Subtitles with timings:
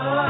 [0.00, 0.29] رمضان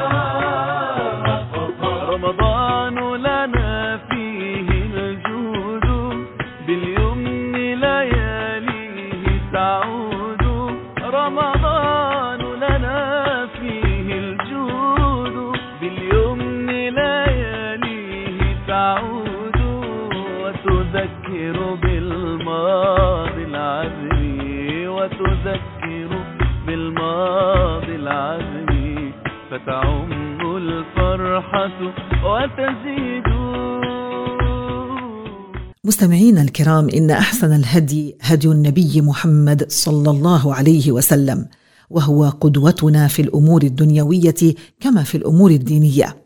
[35.91, 41.47] مستمعينا الكرام إن أحسن الهدي هدي النبي محمد صلى الله عليه وسلم
[41.91, 46.17] وهو قدوتنا في الأمور الدنيوية كما في الأمور الدينية.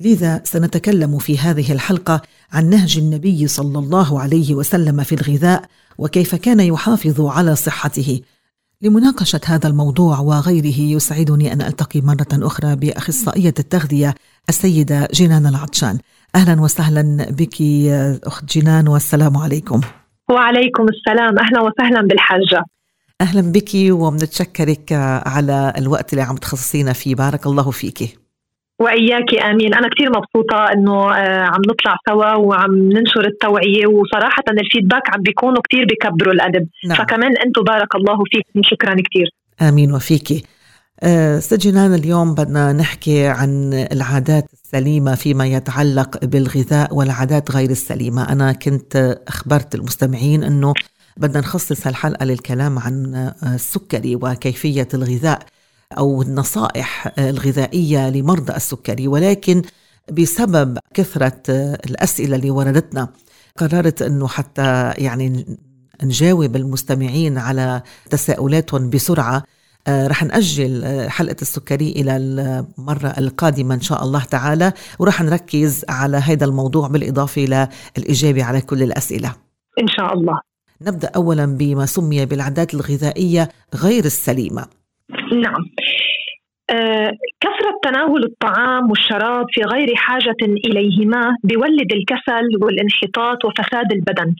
[0.00, 5.64] لذا سنتكلم في هذه الحلقة عن نهج النبي صلى الله عليه وسلم في الغذاء
[5.98, 8.20] وكيف كان يحافظ على صحته.
[8.82, 14.14] لمناقشة هذا الموضوع وغيره يسعدني أن ألتقي مرة أخرى بأخصائية التغذية
[14.48, 15.98] السيدة جنان العطشان.
[16.34, 17.56] أهلا وسهلا بك
[18.26, 19.80] أخت جنان والسلام عليكم.
[20.30, 21.38] وعليكم السلام.
[21.38, 22.64] أهلا وسهلا بالحاجة.
[23.20, 24.92] أهلا بك وبنتشكرك
[25.26, 27.14] على الوقت اللي عم تخصصينا فيه.
[27.14, 28.18] بارك الله فيك.
[28.78, 29.74] وإياك آمين.
[29.74, 35.62] أنا كثير مبسوطة إنه آه، عم نطلع سوا وعم ننشر التوعية وصراحة الفيدباك عم بيكونوا
[35.70, 36.68] كثير بيكبروا الأدب.
[36.88, 36.98] نعم.
[36.98, 38.60] فكمان أنتم بارك الله فيكم.
[38.62, 39.28] شكرا كثير
[39.68, 40.44] آمين وفيك.
[41.04, 48.32] آه، ست جنان اليوم بدنا نحكي عن العادات السليمة فيما يتعلق بالغذاء والعادات غير السليمة.
[48.32, 50.74] أنا كنت أخبرت المستمعين أنه
[51.16, 55.46] بدنا نخصص الحلقة للكلام عن آه، السكري وكيفية الغذاء
[55.98, 59.08] أو النصائح آه، الغذائية لمرضى السكري.
[59.08, 59.62] ولكن
[60.12, 63.08] بسبب كثرة آه، الأسئلة اللي وردتنا
[63.56, 65.58] قررت أنه حتى يعني
[66.02, 69.36] نجاوب المستمعين على تساؤلاتهم بسرعة.
[69.36, 75.84] آه، رح نأجل آه، حلقة السكري إلى المرة القادمة إن شاء الله تعالى ورح نركز
[75.88, 77.42] على هذا الموضوع بالإضافة
[77.98, 79.34] للإجابة على كل الأسئلة.
[79.80, 80.40] إن شاء الله.
[80.82, 83.48] نبدأ أولا بما سمي بالعادات الغذائية
[83.84, 84.66] غير السليمة.
[85.32, 85.64] نعم.
[86.70, 94.34] آه، كثرة تناول الطعام والشراب في غير حاجة إليهما بيولد الكسل والانحطاط وفساد البدن.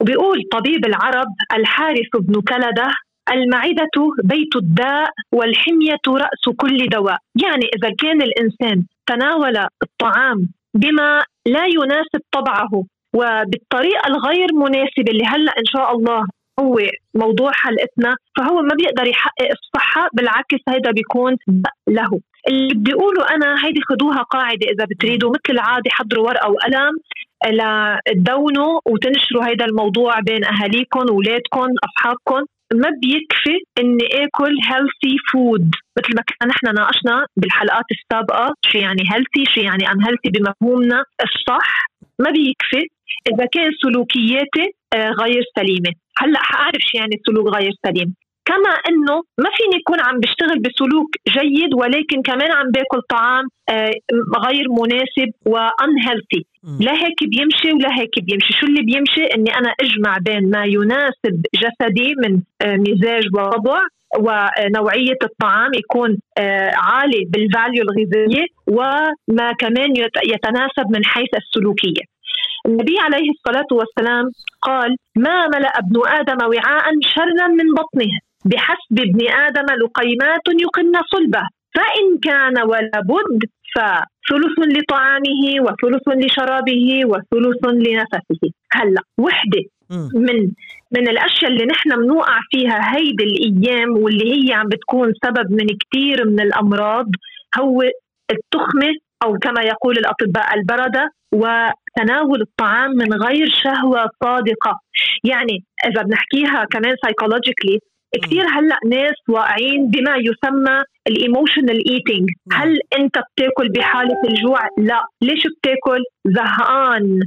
[0.00, 2.88] وبيقول طبيب العرب الحارث بن كلدة
[3.32, 3.90] المعدة
[4.24, 7.18] بيت الداء والحمية رأس كل دواء.
[7.42, 15.52] يعني إذا كان الإنسان تناول الطعام بما لا يناسب طبعه وبالطريقة الغير مناسبة اللي هلأ
[15.58, 16.26] إن شاء الله
[16.60, 16.78] هو
[17.14, 21.36] موضوع حلقتنا فهو ما بيقدر يحقق الصحة بالعكس هيدا بيكون
[21.88, 22.20] له.
[22.48, 26.92] اللي بدي أقوله أنا هيدي خدوها قاعدة إذا بتريدوا مثل العادة حضروا ورقة وقلم
[27.46, 32.44] لتدونوا وتنشروا هيدا الموضوع بين أهاليكم أولادكم أصحابكم.
[32.74, 39.02] ما بيكفي إني آكل healthy food مثل ما كنا نحن ناقشنا بالحلقات السابقة شو يعني
[39.12, 41.86] healthy شو يعني unhealthy بمفهومنا الصح.
[42.18, 42.82] ما بيكفي
[43.32, 45.92] إذا كان سلوكياتي آه، غير سليمة.
[46.18, 48.14] هلأ حأعرف شو يعني سلوك غير سليم.
[48.50, 53.92] كما إنه ما فيني يكون عم بشتغل بسلوك جيد ولكن كمان عم باكل طعام آه،
[54.46, 56.42] غير مناسب و unhealthy
[56.80, 58.52] لا هيك بيمشي ولا هيك بيمشي.
[58.60, 63.80] شو اللي بيمشي؟ إني أنا أجمع بين ما يناسب جسدي من آه، مزاج ووضع
[64.18, 72.02] ونوعية الطعام يكون آه، عالي بال value الغذائية وما كمان يت- يتناسب من حيث السلوكية.
[72.66, 74.24] النبي عليه الصلاة والسلام
[74.62, 76.84] قال ما ملأ ابن آدم وعاء
[77.14, 78.12] شرا من بطنه.
[78.44, 81.42] بحسب ابن آدم لقيمات يقمن صلبه.
[81.74, 83.40] فإن كان ولا بد
[83.74, 88.50] فثلث لطعامه وثلث لشرابه وثلث لنفسه.
[88.72, 89.62] هلأ وحدة.
[90.14, 90.50] من
[90.92, 96.24] من الأشياء اللي نحن بنوقع فيها هيدي الأيام واللي هي عم بتكون سبب من كثير
[96.28, 97.06] من الأمراض
[97.58, 97.82] هو
[98.30, 104.80] التخمة أو كما يقول الأطباء البردة وتناول الطعام من غير شهوة صادقة.
[105.24, 107.78] يعني إذا بنحكيها كمان سايكولوجيكلي
[108.14, 112.28] كثير هلأ ناس واقعين بما يسمى ال emotional eating.
[112.52, 115.00] هل أنت بتاكل بحالة الجوع؟ لا.
[115.22, 117.20] ليش بتاكل؟ زهقان.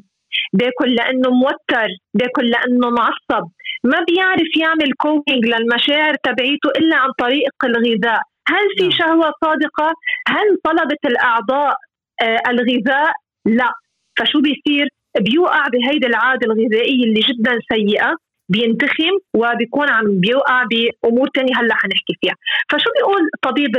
[0.53, 1.87] باكل لأنه موتر.
[2.13, 3.47] باكل لأنه معصب.
[3.83, 8.21] ما بيعرف يعمل coping للمشاعر تبعيته إلا عن طريق الغذاء.
[8.47, 8.91] هل في.
[8.91, 9.93] شهوة صادقة؟
[10.27, 11.75] هل طلبت الأعضاء
[12.21, 13.11] آه الغذاء؟
[13.45, 13.71] لا.
[14.19, 14.87] فشو بيصير؟
[15.19, 18.15] بيوقع بهيدي العادة الغذائية اللي جدا سيئة.
[18.53, 22.35] بينتخم وبيكون عم بيوقع بأمور تانية هلأ حنحكي فيها.
[22.69, 23.71] فشو بيقول طبيب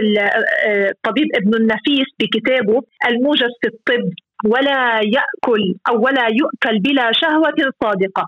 [0.68, 4.06] آه، طبيب ابن النفيس بكتابه؟ الموجز في الطب
[4.52, 8.24] ولا يأكل أو ولا يؤكل بلا شهوة صادقة.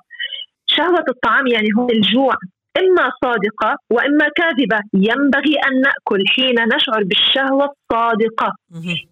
[0.67, 2.35] شهوة الطعام يعني هو الجوع.
[2.85, 4.81] إما صادقة وإما كاذبة.
[4.95, 8.53] ينبغي أن نأكل حين نشعر بالشهوة الصادقة.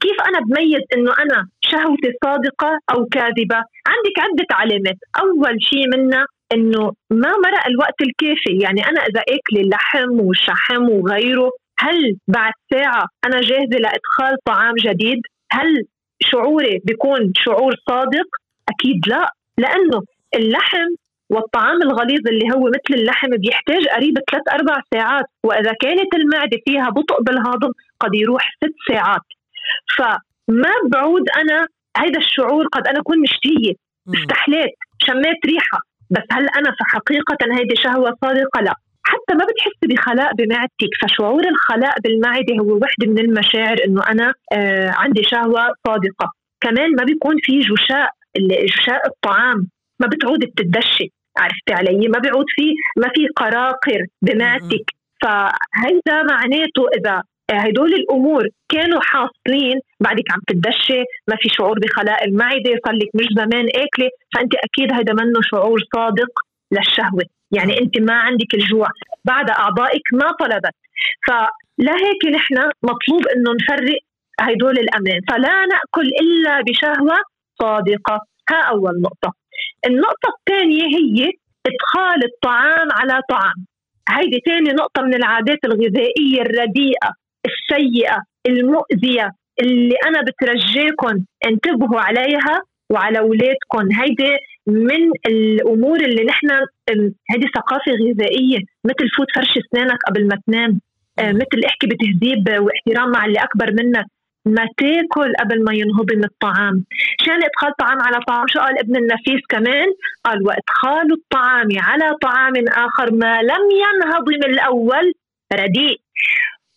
[0.00, 3.60] كيف أنا بميز أنه أنا شهوتي صادقة أو كاذبة؟
[3.92, 4.98] عندك عدة علامات.
[5.22, 8.58] أول شيء منها إنه ما مرق الوقت الكافي.
[8.62, 15.20] يعني أنا إذا أكل اللحم والشحم وغيره هل بعد ساعة أنا جاهزة لإدخال طعام جديد؟
[15.52, 15.84] هل
[16.22, 18.26] شعوري بيكون شعور صادق؟
[18.68, 19.34] أكيد لا.
[19.58, 20.02] لأنه
[20.34, 20.88] اللحم
[21.30, 26.90] والطعام الغليظ اللي هو مثل اللحم بيحتاج قريب ثلاث أربع ساعات وإذا كانت المعدة فيها
[26.90, 29.22] بطء بالهضم قد يروح ست ساعات.
[29.96, 33.74] فما بعود أنا هذا الشعور قد أنا أكون مشتهية.
[34.14, 34.74] استحليت.
[35.02, 35.78] شميت ريحة.
[36.10, 38.74] بس هل أنا في حقيقة هيدي شهوة صادقة؟ لا.
[39.06, 40.92] حتى ما بتحس بخلاء بمعدتك.
[41.02, 46.32] فشعور الخلاء بالمعدة هو وحدة من المشاعر إنه أنا آه عندي شهوة صادقة.
[46.60, 48.10] كمان ما بيكون في جشاء
[48.64, 49.68] جشاء الطعام.
[50.00, 54.90] ما بتعود بتدشي عرفتي علي؟ ما بيعود في ما في قراقر بمعدتك.
[55.22, 59.80] فهيدا معناته إذا هدول الأمور كانوا حاصلين.
[60.00, 60.98] بعدك عم تدشي
[61.28, 64.10] ما في شعور بخلاء المعده صار لك مش زمان اكلة.
[64.34, 66.32] فأنت أكيد هذا منه شعور صادق
[66.72, 67.24] للشهوة.
[67.50, 68.88] يعني أنت ما عندك الجوع.
[69.24, 70.74] بعد أعضائك ما طلبت.
[71.26, 73.98] فلهيك نحن مطلوب إنه نفرق
[74.40, 77.18] هدول الامان فلا نأكل إلا بشهوة
[77.58, 78.20] صادقة.
[78.50, 79.32] ها أول نقطة.
[79.86, 81.30] النقطة الثانية هي
[81.66, 83.66] إدخال الطعام على طعام.
[84.08, 87.23] هيدي ثاني نقطة من العادات الغذائية الرديئة.
[87.46, 89.30] السيئة المؤذية
[89.60, 94.36] اللي أنا بترجيكم انتبهوا عليها وعلى أولادكم هيدي
[94.66, 96.48] من الأمور اللي نحن
[97.30, 100.80] هيدي ثقافة غذائية مثل فوت فرش أسنانك قبل ما تنام
[101.18, 104.04] آه، مثل احكي بتهذيب واحترام مع اللي أكبر منك.
[104.46, 106.84] ما تاكل قبل ما ينهضم الطعام.
[107.20, 109.86] شان إدخال طعام على طعام؟ شو قال ابن النفيس كمان؟
[110.24, 115.12] قال وإدخال الطعام على طعام آخر ما لم ينهضم الأول
[115.52, 116.00] رديء.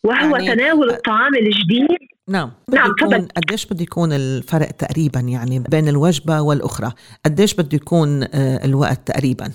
[0.05, 1.97] وهو يعني تناول الطعام الجديد.
[2.29, 2.51] نعم.
[2.73, 6.91] نعم يكون قديش بده يكون الفرق تقريبا يعني بين الوجبة والأخرى؟
[7.25, 9.51] قديش بده يكون آه، الوقت تقريبا؟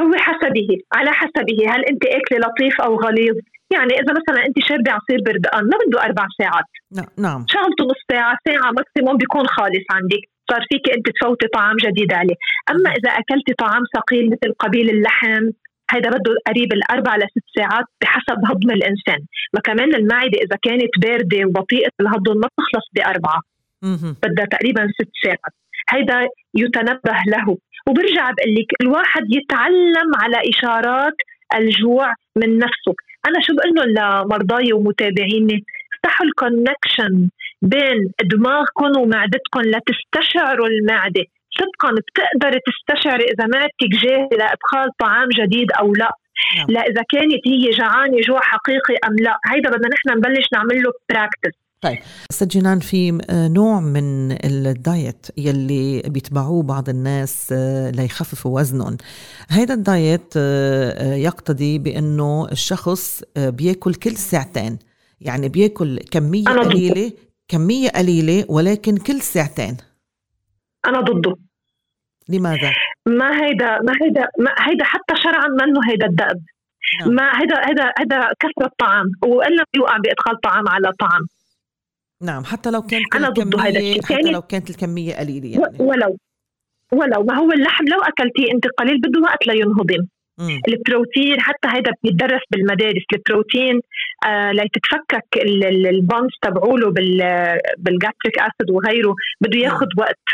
[0.00, 1.58] هو حسبه على حسبه.
[1.72, 3.36] هل أنت أكلة لطيف أو غليظ؟
[3.70, 6.64] يعني إذا مثلا أنت شاربه عصير بردقان ما بده أربع ساعات.
[7.18, 7.44] نعم.
[7.48, 10.22] شغلته نص ساعة ساعة ماكسيموم بيكون خالص عندك.
[10.50, 12.34] صار فيك أنت تفوتي طعام جديد عليه.
[12.70, 15.44] أما إذا أكلتي طعام ثقيل مثل قبيل اللحم
[15.90, 19.20] هذا بده قريب الأربع لست ساعات بحسب هضم الإنسان.
[19.54, 23.40] ما كمان المعدة إذا كانت باردة وبطيئة الهضم ما بتخلص بأربعة.
[24.22, 25.54] بدها تقريبا ست ساعات.
[25.90, 27.58] هيدا يتنبه له.
[27.88, 31.14] وبرجع بقول لك الواحد يتعلم على إشارات
[31.54, 32.94] الجوع من نفسه.
[33.28, 33.88] أنا شو بقول لهم
[34.24, 37.28] لمرضاي ومتابعيني؟ افتحوا ال connection
[37.62, 41.24] بين دماغكم ومعدتكم لتستشعروا المعدة.
[41.58, 46.10] صدقا بتقدر تستشعري إذا معدتك جاهزه لادخال طعام جديد أو لا.
[46.56, 46.66] نعم.
[46.68, 49.38] لا إذا كانت هي جعانة جوع حقيقي أم لا.
[49.46, 51.98] هيدا بدنا نحن نبلش نعمل له practice طيب.
[52.30, 58.96] أستاذ جنان في آه، نوع من ال diet يلي بيتبعوه بعض الناس آه، ليخففوا وزنهم.
[59.48, 64.78] هذا الدايت آه، يقتضي بأنه الشخص بياكل كل ساعتين.
[65.20, 67.12] يعني بياكل كمية قليلة
[67.48, 69.76] كمية قليلة ولكن كل ساعتين.
[70.86, 71.36] أنا ضده.
[72.28, 72.72] لماذا؟
[73.06, 76.42] ما هيدا ما هيدا ما هيدا حتى شرعا منه هيدا الدأب.
[77.00, 77.14] نعم.
[77.14, 81.22] ما هذا هذا هذا كثرة طعام وإلا يوقع بإدخال طعام على طعام.
[82.22, 84.02] نعم حتى لو كانت أنا ضد هذا الشيء.
[84.02, 85.76] حتى يعني لو كانت الكمية قليلة يعني.
[85.80, 86.18] ولو
[86.92, 90.06] ولو ما هو اللحم لو أكلتيه أنت قليل بده وقت لينهضم.
[90.68, 93.04] البروتين حتى هذا بيدرس بالمدارس.
[93.12, 93.80] البروتين
[94.26, 95.28] آه لتتفكك
[95.90, 96.90] ال bonds تبعوله
[97.78, 99.14] بال gastric acid وغيره.
[99.40, 100.24] بده ياخذ وقت.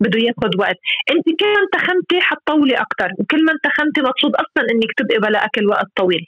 [0.00, 0.76] بده ياخذ وقت.
[1.10, 5.66] انت كل ما انتخمتي حتطولي أكثر وكل ما انتخمتي مطلوب أصلا إنك تبقي بلا أكل
[5.66, 6.24] وقت طويل.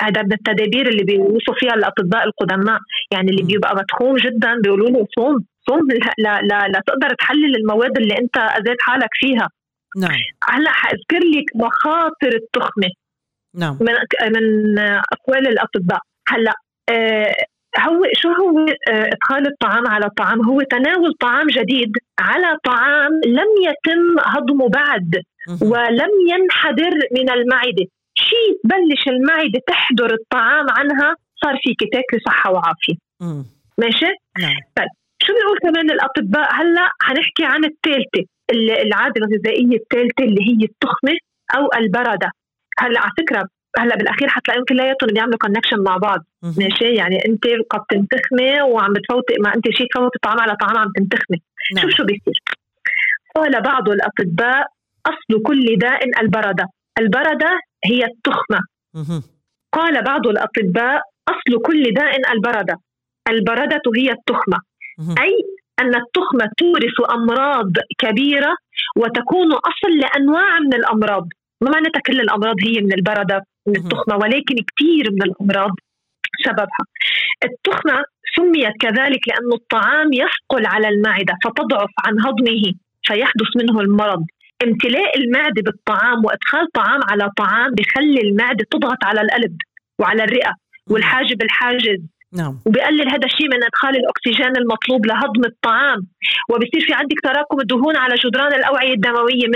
[0.00, 2.78] هذا من التدابير اللي بيوصوا فيها الأطباء القدماء.
[3.12, 5.88] يعني اللي بيبقى مدخوم جدا بيقولوا له صوم صوم
[6.18, 9.48] لا لا لا تقدر تحلل المواد اللي أنت أذيت حالك فيها.
[9.98, 10.20] نعم.
[10.48, 12.90] هلا حاذكر لك مخاطر التخمة.
[13.54, 13.78] نعم.
[13.80, 13.94] من
[14.34, 16.00] من أقوال الأطباء.
[16.28, 16.52] هلا
[16.90, 17.34] آه
[17.78, 23.50] هو شو هو آه، إدخال الطعام على الطعام؟ هو تناول طعام جديد على طعام لم
[23.68, 25.22] يتم هضمه بعد
[25.62, 27.86] ولم ينحدر من المعدة.
[28.14, 32.94] شيء تبلش المعدة تحضر الطعام عنها صار فيك تاكلي صحة وعافية.
[33.78, 34.06] ماشي؟
[34.38, 34.56] نعم.
[34.76, 34.88] طيب
[35.22, 41.16] شو بيقول كمان الأطباء؟ هلا حنحكي عن الثالثه العادة الغذائية الثالثة اللي هي التخمة
[41.56, 42.30] أو البرده
[42.78, 46.20] هلأ على فكرة هلأ بالأخير حتلاقيهم كلياتهم بيعملوا كونكشن مع بعض.
[46.42, 50.92] ماشي؟ يعني أنت قد تنتخمي وعم بتفوتي ما أنت شيء تفوتي طعام على طعام عم
[50.96, 51.42] تنتخمي.
[51.74, 51.82] نعم.
[51.82, 52.42] شوف شو بيصير؟
[53.34, 54.66] قال بعض الأطباء
[55.06, 56.66] أصل كل داء البرده
[56.98, 58.60] البرده هي التخمة.
[58.94, 59.22] مهم.
[59.72, 62.76] قال بعض الأطباء أصل كل داء البردة
[63.28, 64.58] البردة هي التخمة.
[64.98, 65.14] مهم.
[65.18, 65.34] أي
[65.80, 68.56] أن التخمة تورث أمراض كبيرة
[68.96, 71.26] وتكون أصل لأنواع من الأمراض.
[71.60, 73.76] ما معناتها كل الأمراض هي من البردة من.
[73.76, 75.70] التخمة ولكن كثير من الأمراض
[76.44, 76.84] سببها.
[77.44, 78.02] التخمة
[78.36, 84.24] سميت كذلك لأن الطعام يثقل على المعدة فتضعف عن هضمه فيحدث منه المرض.
[84.64, 89.56] امتلاء المعدة بالطعام وإدخال طعام على طعام بخلي المعدة تضغط على القلب
[90.00, 90.54] وعلى الرئة
[90.90, 92.00] والحاجب الحاجز.
[92.32, 92.58] نعم.
[92.66, 96.06] وبقلل هذا الشيء من إدخال الأكسجين المطلوب لهضم الطعام.
[96.50, 99.46] وبصير في عندك تراكم الدهون على جدران الأوعية الدموية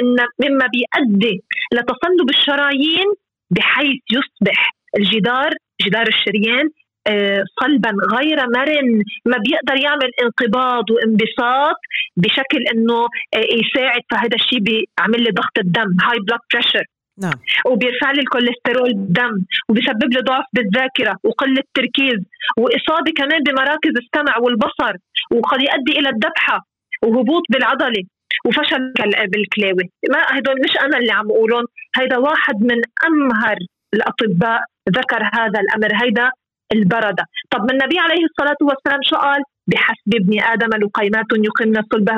[0.45, 3.07] مما بيؤدي لتصلب الشرايين
[3.50, 5.50] بحيث يصبح الجدار
[5.83, 6.71] جدار الشريان
[7.07, 11.76] آه، صلبا غير مرن ما بيقدر يعمل انقباض وانبساط
[12.17, 13.00] بشكل إنه
[13.35, 14.00] آه، يساعد.
[14.11, 16.85] فهذا الشيء بيعمل لي ضغط الدم هاي blood pressure
[17.19, 17.38] نعم.
[17.66, 22.19] وبيرفع لي الكوليسترول بالدم وبيسبب لي ضعف بالذاكرة وقلة تركيز
[22.59, 24.95] وإصابة كمان بمراكز السمع والبصر
[25.33, 26.66] وقد يؤدي إلى الذبحه
[27.04, 28.02] وهبوط بالعضلة
[28.47, 28.92] وفشل
[29.33, 29.90] بالكلاوي.
[30.11, 31.64] ما هدول مش أنا اللي عم أقولهم
[31.97, 33.57] هيدا واحد من أمهر
[33.95, 36.31] الأطباء ذكر هذا الأمر هيدا
[36.73, 42.12] البرده طب النبي عليه الصلاة والسلام شو قال؟ بحسب ابن آدم لقيمات يقمن صلبه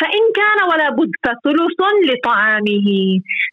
[0.00, 1.80] فإن كان ولا بد فثلث
[2.10, 2.88] لطعامه.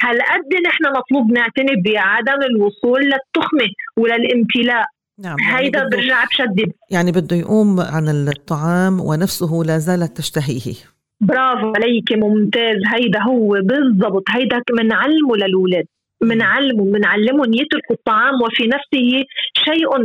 [0.01, 4.85] هل قد نحن مطلوب نعتني بعدم الوصول للتخمة وللامتلاء
[5.19, 6.71] نعم يعني هيدا بده, برجع بشدد.
[6.91, 10.75] يعني بده يقوم عن الطعام ونفسه لا زالت تشتهيه.
[11.21, 12.77] برافو عليك ممتاز.
[12.93, 14.23] هيدا هو بالضبط.
[14.29, 15.85] هيدا منعلمه للأولاد
[16.23, 19.97] منعلمه منعلمهم يتركوا الطعام وفي نفسه شيء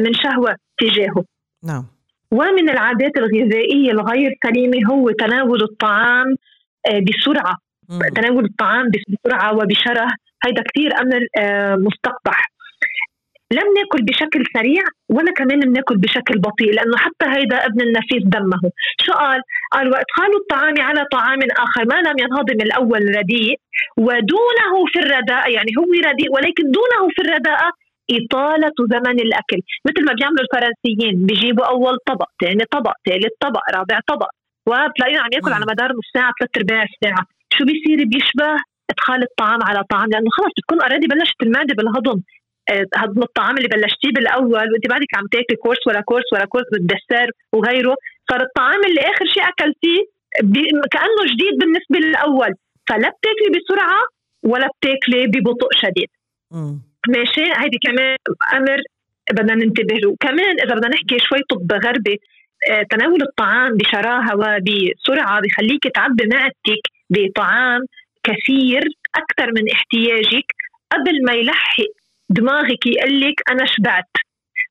[0.00, 1.24] من شهوة تجاهه.
[1.64, 1.86] نعم.
[2.30, 6.36] ومن العادات الغذائية الغير سليمة هو تناول الطعام
[6.86, 7.58] آه، بسرعة.
[7.88, 7.98] مم.
[8.16, 10.08] تناول الطعام بسرعة وبشرة.
[10.46, 12.50] هيدا كثير أمر آه، مستقبح.
[13.52, 18.70] لم ناكل بشكل سريع ولا كمان بناكل بشكل بطيء لأنه حتى هيدا ابن النفيس دمه.
[19.00, 19.40] شو قال؟
[19.72, 23.60] قال وادخال الطعام على طعام آخر ما لم ينهضم الأول رديء
[23.96, 25.50] ودونه في الرداءة.
[25.50, 27.70] يعني هو رديء ولكن دونه في الرداءة
[28.10, 29.60] إطالة زمن الأكل.
[29.86, 34.28] مثل ما بيعملوا الفرنسيين بيجيبوا أول طبق ثاني طبق ثالث طبق رابع طبق.
[34.66, 35.52] وبتلاقيه عم ياكل.
[35.52, 38.56] على مدار نص ساعة ثلاث أرباع الساعة شو بيصير؟ بيشبه
[38.90, 42.20] إدخال الطعام على طعام لأنه خلص بتكون already بلشت المعده بالهضم.
[42.70, 46.64] آه، هضم الطعام اللي بلشتيه بالأول وأنت بعدك عم تاكلي course ورا course ورا course
[46.72, 47.94] بال dessert وغيره.
[48.30, 50.00] صار الطعام اللي آخر شيء أكلتيه
[50.92, 52.52] كأنه جديد بالنسبة للأول.
[52.88, 54.00] فلا بتاكلي بسرعة
[54.42, 56.08] ولا بتاكلي ببطء شديد.
[57.08, 58.16] ماشي هيدي كمان
[58.54, 58.78] أمر
[59.32, 60.16] بدنا ننتبه له.
[60.20, 62.20] كمان إذا بدنا نحكي شوي طب غربي
[62.70, 67.80] آه، تناول الطعام بشراهة وبسرعة بخليك تعبي معدتك بطعام
[68.24, 68.82] كثير
[69.14, 70.46] أكثر من احتياجك.
[70.92, 71.84] قبل ما يلحق
[72.30, 74.10] دماغك يقول لك أنا شبعت.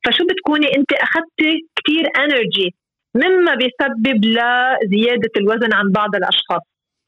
[0.06, 2.75] فشو بتكوني أنت؟ اخذتي كثير energy
[3.16, 6.62] مما بيسبب لزيادة الوزن عن بعض الأشخاص.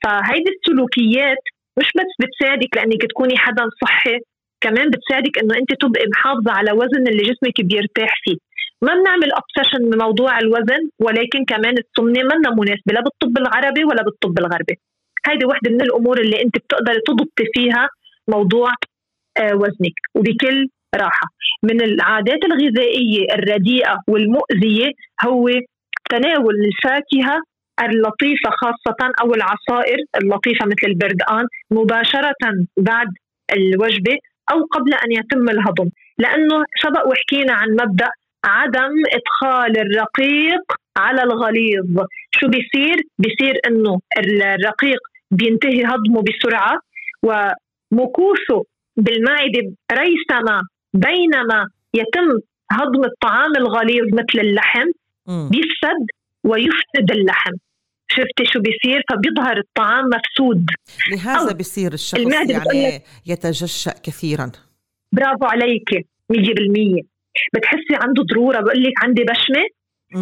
[0.04, 1.44] فهيدي السلوكيات
[1.80, 4.20] مش بس بتساعدك لأنك تكوني حدا صحي
[4.62, 8.38] كمان بتساعدك إنه أنت تبقي محافظة على وزن اللي جسمك بيرتاح فيه.
[8.82, 14.04] ما بنعمل obsession من موضوع الوزن ولكن كمان السمنة منا مناسبة لا بالطب العربي ولا
[14.04, 14.76] بالطب الغربي.
[15.28, 17.90] هيدي وحدة من الأمور اللي أنت بتقدري تضبطي فيها
[18.28, 18.70] موضوع
[19.38, 21.28] آه، وزنك وبكل راحة.
[21.64, 24.92] من العادات الغذائية الرديئة والمؤذية
[25.26, 25.50] هو
[26.10, 27.42] تناول الفاكهة
[27.84, 32.34] اللطيفة خاصة أو العصائر اللطيفة مثل البردقان مباشرة
[32.78, 33.08] بعد
[33.56, 34.18] الوجبة
[34.52, 35.90] أو قبل أن يتم الهضم.
[36.18, 38.10] لأنه سبق وحكينا عن مبدأ
[38.46, 40.64] عدم إدخال الرقيق
[40.98, 42.06] على الغليظ.
[42.32, 45.00] شو بيصير؟ بيصير إنه الرقيق
[45.32, 46.80] بينتهي هضمه بسرعة
[47.24, 48.64] ومكوثه
[48.98, 50.62] بالمعدة ريثما
[50.94, 52.40] بينما يتم
[52.72, 54.88] هضم الطعام الغليظ مثل اللحم.
[55.28, 56.06] بيفسد
[56.44, 57.52] ويفسد اللحم.
[58.08, 60.66] شفتي شو بيصير؟ فبيظهر الطعام مفسود.
[61.12, 64.52] لهذا بيصير الشخص يعني يتجشأ كثيرا.
[65.12, 65.90] برافو عليك
[66.30, 67.02] 100%
[67.54, 69.66] بتحسي عنده ضرورة بقول لك عندي بشمة.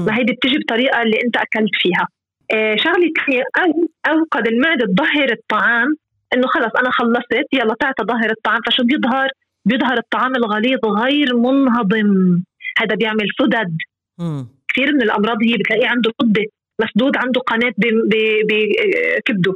[0.05, 2.07] ما هيدي بتجي بطريقة اللي أنت أكلت فيها.
[2.51, 5.87] آه شغلة ثانية أو أو قد المعدة تظهر الطعام
[6.33, 8.61] إنه خلص أنا خلصت يلا تعال ظهر الطعام.
[8.67, 9.27] فشو بيظهر؟
[9.65, 12.41] بيظهر الطعام الغليظ غير منهضم.
[12.77, 13.77] هذا بيعمل سدد.
[14.67, 16.45] كثير من الأمراض هي بتلاقيه عنده سده
[16.81, 17.73] مسدود عنده قناة
[18.49, 19.53] بكبده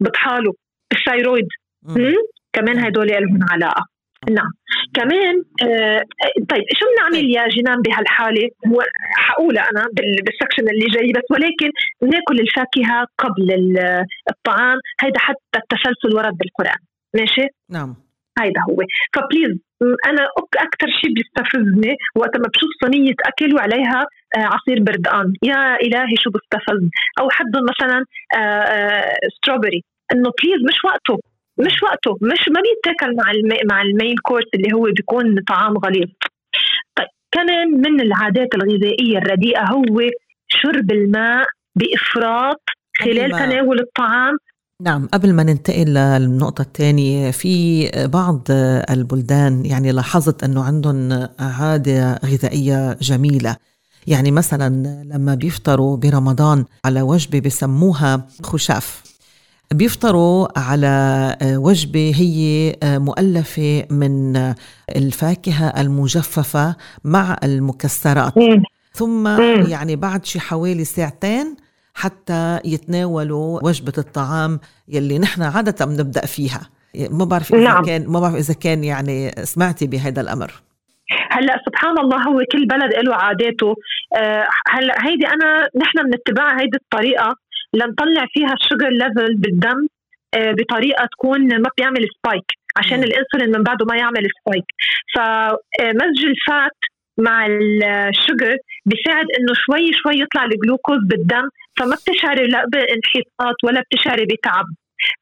[0.00, 0.52] بطحاله
[0.92, 1.48] الثايرويد؟
[2.52, 3.86] كمان هدول لهم علاقة.
[4.30, 4.50] نعم.
[4.94, 6.02] كمان آه
[6.50, 8.82] طيب شو بنعمل يا جنان بهالحالة؟ هو
[9.16, 11.70] حقولها أنا بال- بال section اللي جاي بس ولكن
[12.02, 16.78] ناكل الفاكهة قبل ال- الطعام هيدا حتى التسلسل ورد بالقرآن.
[17.14, 17.96] ماشي؟ نعم.
[18.38, 18.76] هيدا هو.
[19.14, 19.58] ف please
[20.06, 26.16] أنا أكثر شيء بيستفزني وقت ما بشوف صينية أكل وعليها آه، عصير بردقان يا إلهي
[26.18, 26.88] شو بستفز
[27.20, 28.04] أو حد مثلا
[29.36, 31.18] strawberry آه، إنه please مش وقته.
[31.58, 32.12] مش وقته.
[32.22, 36.08] مش ما بيتاكل مع المي مع ال main course اللي هو بيكون طعام غليظ.
[36.96, 40.00] طيب كمان من العادات الغذائية الرديئة هو
[40.48, 42.62] شرب الماء بإفراط
[42.98, 44.36] خلال تناول الطعام
[44.80, 48.42] نعم قبل ما ننتقل للنقطة الثانية في بعض
[48.90, 53.56] البلدان يعني لاحظت أنه عندهم عادة غذائية جميلة.
[54.06, 54.68] يعني مثلا
[55.04, 59.02] لما بيفطروا برمضان على وجبة بسموها خشاف
[59.74, 64.36] بيفطروا على وجبة هي مؤلفة من
[64.96, 68.34] الفاكهة المجففة مع المكسرات.
[68.94, 69.28] ثم
[69.68, 71.56] يعني بعد شي حوالي ساعتين
[71.94, 76.70] حتى يتناولوا وجبة الطعام يلي نحن عادة بنبدأ فيها.
[77.10, 77.84] ما بعرف إذا نعم.
[77.84, 80.52] كان ما بعرف إذا كان يعني سمعتي بهذا الأمر.
[81.30, 83.76] هلأ سبحان الله هو كل بلد له عاداته.
[84.16, 87.36] أه هلأ هيدي انا نحن بنتبع هيدي الطريقة.
[87.74, 89.86] لنطلع فيها ال sugar level بالدم
[90.34, 92.44] أه بطريقة تكون ما بيعمل spike
[92.76, 94.64] عشان الإنسولين من بعده ما يعمل spike
[95.14, 96.78] فمزج ال fat
[97.18, 103.80] مع ال sugar بيساعد إنه شوي شوي يطلع الجلوكوز بالدم فما بتشعري لا بانحطاط ولا
[103.80, 104.64] بتشعري بتعب.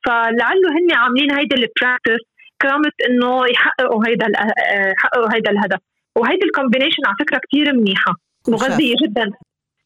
[0.04, 2.25] فلعله هن عاملين هيدا ال practice
[2.62, 4.26] كرامة إنه يحققوا هيدا
[4.96, 5.78] يحققوا هيدا الهدف.
[6.16, 8.14] وهيدي ال combination على فكرة كثير منيحة
[8.49, 9.30] مغذيه جدا.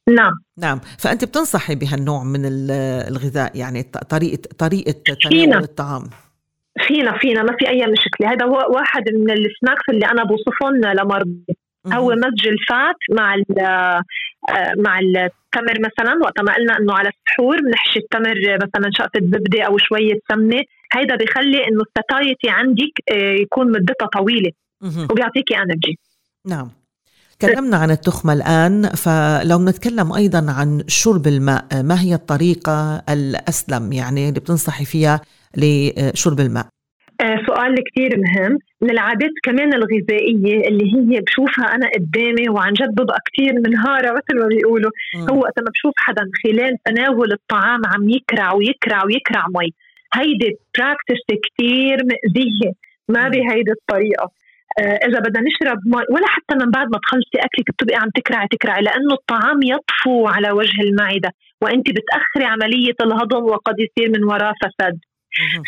[0.09, 0.33] نعم.
[0.59, 0.81] نعم.
[0.99, 2.41] فانت بتنصحي بهالنوع من
[3.09, 4.95] الغذاء يعني طريقه طريقة
[5.31, 6.03] تناول الطعام؟
[6.87, 8.33] فينا فينا ما في أي مشكلة.
[8.33, 11.57] هذا واحد من ال snacks اللي أنا بوصفهم لمرضى
[11.93, 14.03] هو مزج الفات مع آه،
[14.79, 19.79] مع التمر مثلا وقت ما قلنا إنه على السحور بنحشي التمر مثلا شقفه زبده أو
[19.79, 20.63] شوية سمنة.
[20.93, 24.51] هيدا بيخلي إنه ال satiety عندك آه، يكون مدتها طويلة
[25.11, 25.99] وبيعطيكي energy
[26.47, 26.71] نعم.
[27.39, 34.29] تكلمنا عن التخمة الآن فلو نتكلم أيضا عن شرب الماء ما هي الطريقة الأسلم يعني
[34.29, 35.21] اللي بتنصحي فيها
[35.57, 36.67] لشرب الماء؟
[37.47, 38.59] سؤال كثير مهم.
[38.83, 44.41] من العادات كمان الغذائية اللي هي بشوفها أنا قدامي وعن جد ببقى كثير منهارة مثل
[44.41, 44.91] ما بيقولوا.
[45.31, 49.73] هو وقت ما بشوف حدا خلال تناول الطعام عم يكرع ويكرع ويكرع مي
[50.15, 52.73] هيدي practice كثير مأذية
[53.09, 54.31] ما بهيدي الطريقة.
[54.81, 58.47] آه إذا بدنا نشرب مي ولا حتى من بعد ما تخلصي أكلك بتبقي عم تكرعي
[58.51, 61.31] تكرعي لأنه الطعام يطفو على وجه المعدة.
[61.63, 64.99] وانت بتأخري عملية الهضم وقد يصير من وراء فساد.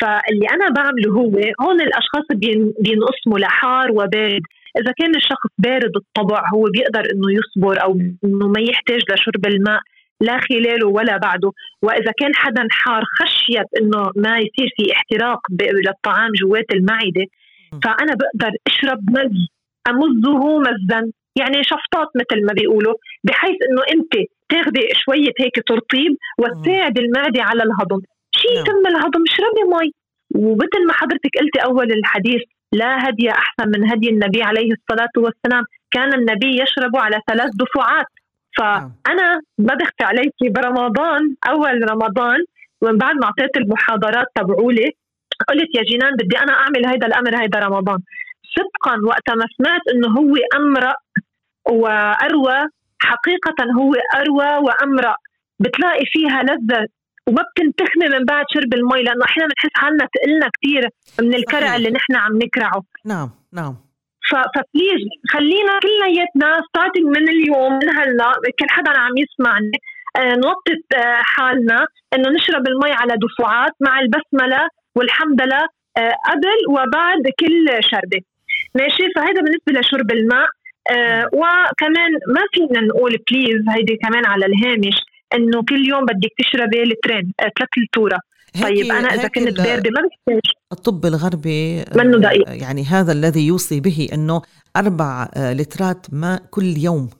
[0.00, 1.30] فاللي أنا بعمله هو
[1.66, 2.24] هون الأشخاص
[2.80, 4.42] بينقسموا لحار وبارد.
[4.80, 7.92] إذا كان الشخص بارد الطبع هو بيقدر إنه يصبر أو
[8.24, 9.80] إنه ما يحتاج لشرب الماء
[10.20, 11.52] لا خلاله ولا بعده.
[11.82, 15.40] وإذا كان حدا حار خشيه إنه ما يصير في احتراق
[15.86, 17.24] للطعام جوات المعدة
[17.84, 19.48] فأنا بقدر أشرب مز
[19.88, 21.10] أمزه مزا.
[21.36, 24.12] يعني شفطات مثل ما بيقولوا بحيث إنه أنت
[24.48, 28.00] تاخذي شوية هيك ترطيب وتساعد المعدة على الهضم.
[28.48, 28.64] شيء نعم.
[28.64, 29.92] تم الهضم اشربي مي
[30.34, 35.64] ومثل ما حضرتك قلتي أول الحديث لا هدي أحسن من هدي النبي عليه الصلاة والسلام.
[35.90, 38.06] كان النبي يشرب على ثلاث دفعات.
[38.58, 42.38] فأنا ما بخفي عليكي برمضان أول رمضان
[42.82, 44.90] ومن بعد ما أعطيت المحاضرات تبعولي
[45.48, 47.98] قلت يا جنان بدي أنا أعمل هيدا الأمر هيدا رمضان.
[48.56, 50.94] صدقا وقت ما سمعت إنه هو امرأ
[51.68, 52.68] وأروى
[53.00, 55.16] حقيقة هو أروى وامرأ
[55.60, 56.86] بتلاقي فيها لذة
[57.28, 60.88] وما بتنتخمي من بعد شرب المي لأنه أحيانا بنحس حالنا تقلنا كثير
[61.20, 62.82] من الكرع اللي نحن عم نكرعه.
[63.06, 63.76] نعم نعم.
[64.30, 69.70] ف please خلينا كلياتنا starting من اليوم من هلأ كل حدا عم يسمعني
[70.16, 75.64] آه نوطي آه حالنا إنه نشرب المي على دفعات مع البسملة والحمد لله
[75.98, 78.20] آه قبل وبعد كل شربة.
[78.74, 80.48] ماشي؟ فهذا بالنسبة لشرب الماء
[80.90, 84.96] آه وكمان ما فينا نقول بليز هيدي كمان على الهامش.
[85.34, 88.18] إنه كل يوم بدك تشربي لترين آه، ثلاث لتوره
[88.62, 90.52] طيب أنا إذا كنت بارده ما بحتاج.
[90.72, 92.48] الطب الغربي منه دقيق.
[92.48, 94.42] يعني هذا الذي يوصي به إنه
[94.76, 97.10] أربع آه، لترات ماء كل يوم.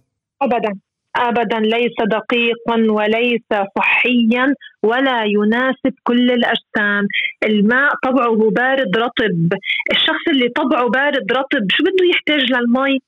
[0.42, 0.72] ابدا
[1.16, 1.58] ابدا.
[1.58, 7.06] ليس دقيقا وليس صحيا ولا يناسب كل الأجسام،
[7.44, 9.52] الماء طبعه بارد رطب،
[9.90, 12.98] الشخص اللي طبعه بارد رطب شو بده يحتاج للمي؟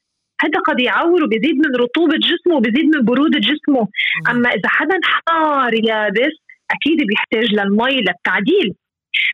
[0.42, 3.88] هذا قد يعور وبيزيد من رطوبة جسمه وبيزيد من برودة جسمه.
[4.30, 6.34] أما إذا حدا حار يابس
[6.70, 8.74] أكيد بيحتاج للمي للتعديل.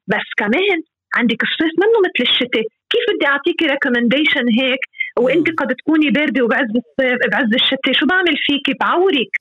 [0.06, 0.78] بس كمان
[1.16, 2.66] عندك الصيف منه مثل الشتاء.
[2.90, 4.80] كيف بدي أعطيكي recommendation هيك؟
[5.18, 7.92] وانت قد تكوني باردة وبعز الصيف بعز الشتاء.
[7.92, 9.32] شو بعمل فيكي بعوزك.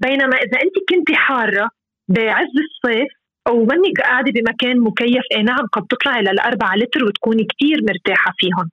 [0.00, 1.68] بينما إذا انت كنتي حارة
[2.08, 3.08] بعز الصيف
[3.48, 8.70] ومنك قاعدة بمكان مكيف اي نعم قد تطلعي للأربعة لتر وتكوني كتير مرتاحة فيهم.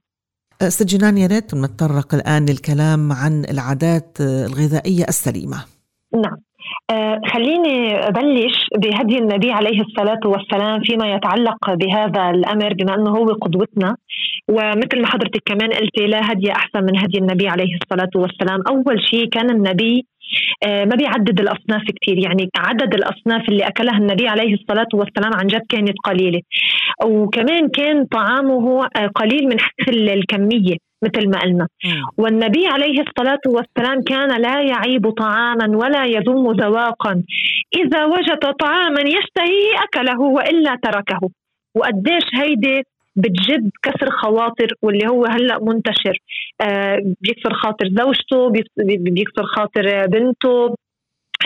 [0.69, 5.57] ست جنان يا ريت نتطرق الآن للكلام عن العادات الغذائية السليمة.
[6.13, 6.37] نعم.
[6.89, 13.33] آه خليني أبلش بهدي النبي عليه الصلاة والسلام فيما يتعلق بهذا الأمر بما أنه هو
[13.41, 13.95] قدوتنا.
[14.49, 18.59] ومثل ما حضرتك كمان قلتي لا هدي أحسن من هدي النبي عليه الصلاة والسلام.
[18.67, 20.05] أول شيء كان النبي
[20.67, 25.65] ما بيعدد الأصناف كثير يعني عدد الأصناف اللي أكلها النبي عليه الصلاة والسلام عن جد
[25.69, 26.41] كانت قليلة.
[27.05, 31.67] وكمان كان طعامه آه، قليل من حيث الكمية مثل ما قلنا.
[32.17, 37.23] والنبي عليه الصلاة والسلام كان لا يعيب طعاما ولا يذم ذواقا.
[37.77, 41.19] إذا وجد طعاما يشتهيه أكله وإلا تركه.
[41.75, 42.83] وقديش هيدي
[43.15, 46.17] بتجد كسر خواطر واللي هو هلأ منتشر.
[46.61, 48.49] آه بيكسر خاطر زوجته
[48.87, 50.75] بيكسر خاطر بنته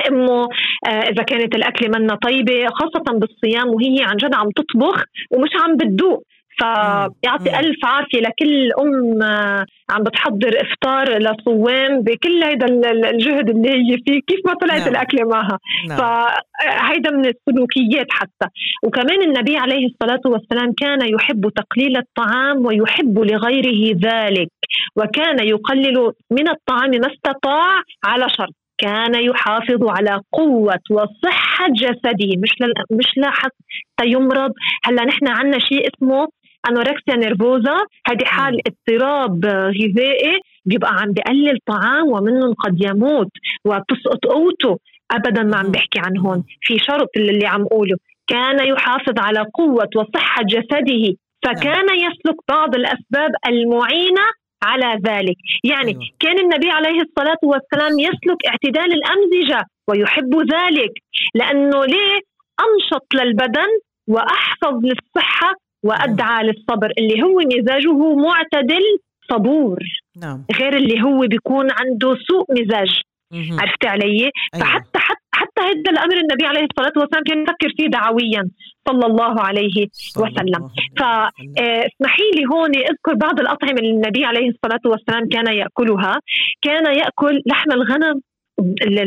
[0.09, 0.47] أمه
[0.87, 5.77] آه إذا كانت الأكلة منا طيبة خاصة بالصيام وهي عن جد عم تطبخ ومش عم
[5.77, 6.23] بتدوق.
[6.57, 12.65] فيعطي ألف عافية لكل أم آه، عم بتحضر إفطار لصوام بكل هيدا
[13.09, 14.89] الجهد اللي هي فيه كيف ما طلعت نعم.
[14.89, 15.97] الأكلة معها نعم.
[15.97, 18.47] فهيدا من السلوكيات حتى
[18.83, 24.49] وكمان النبي عليه الصلاة والسلام كان يحب تقليل الطعام ويحب لغيره ذلك
[24.95, 32.49] وكان يقلل من الطعام ما استطاع على شرط كان يحافظ على قوة وصحة جسده مش.
[32.91, 34.51] مش لحتى يمرض
[34.83, 36.27] هلأ نحن عندنا شيء اسمه
[36.69, 37.77] أنوركسيا نيرفوزا.
[38.07, 40.39] هذه حال اضطراب غذائي.
[40.65, 43.31] بيبقى عم بقلل طعام ومنهم قد يموت
[43.65, 44.77] وتسقط قوته.
[45.11, 46.43] ابدا ما عم بحكي عن هون.
[46.61, 47.97] في شرط اللي عم قوله.
[48.27, 51.95] كان يحافظ على قوة وصحة جسده فكان نعم.
[51.95, 54.25] يسلك بعض الأسباب المعينة
[54.63, 55.35] على ذلك.
[55.63, 56.03] يعني أيوة.
[56.19, 60.91] كان النبي عليه الصلاة والسلام يسلك اعتدال الأمزجة ويحب ذلك.
[61.35, 62.19] لأنه ليه؟
[62.65, 63.69] أنشط للبدن
[64.07, 65.53] وأحفظ للصحة
[65.85, 68.85] وأدعى للصبر اللي هو مزاجه معتدل
[69.31, 69.79] صبور
[70.21, 70.45] نعم.
[70.59, 73.01] غير اللي هو بيكون عنده سوء مزاج
[73.33, 74.31] عرفت علي؟ أيوة.
[74.65, 78.49] فحتى حتى حتى هذا الأمر النبي عليه الصلاة والسلام كان يفكر فيه دعويا
[78.87, 80.69] صلى الله عليه وسلم
[80.99, 86.19] فاسمحي آه، لي هون أذكر بعض الأطعمة اللي النبي عليه الصلاة والسلام كان يأكلها
[86.61, 88.21] كان يأكل لحم الغنم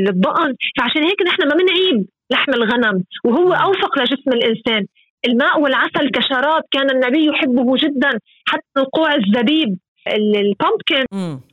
[0.09, 3.62] الضأن فعشان هيك نحن ما بنعيب لحم الغنم وهو نعم.
[3.62, 4.87] أوفق لجسم الإنسان
[5.29, 8.11] الماء والعسل كشراب كان النبي يحبه جدا
[8.49, 9.79] حتى وقوع الزبيب
[10.14, 11.05] البامبكن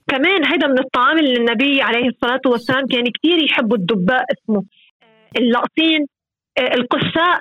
[0.08, 4.64] كمان هذا من الطعام اللي النبي عليه الصلاة والسلام كان كثير يحب الدباء اسمه.
[5.38, 6.06] اللقطين
[6.60, 7.40] القساء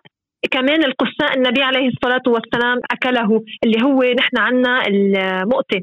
[0.51, 5.81] كمان القساء النبي عليه الصلاة والسلام أكله اللي هو نحن عنا المؤتة.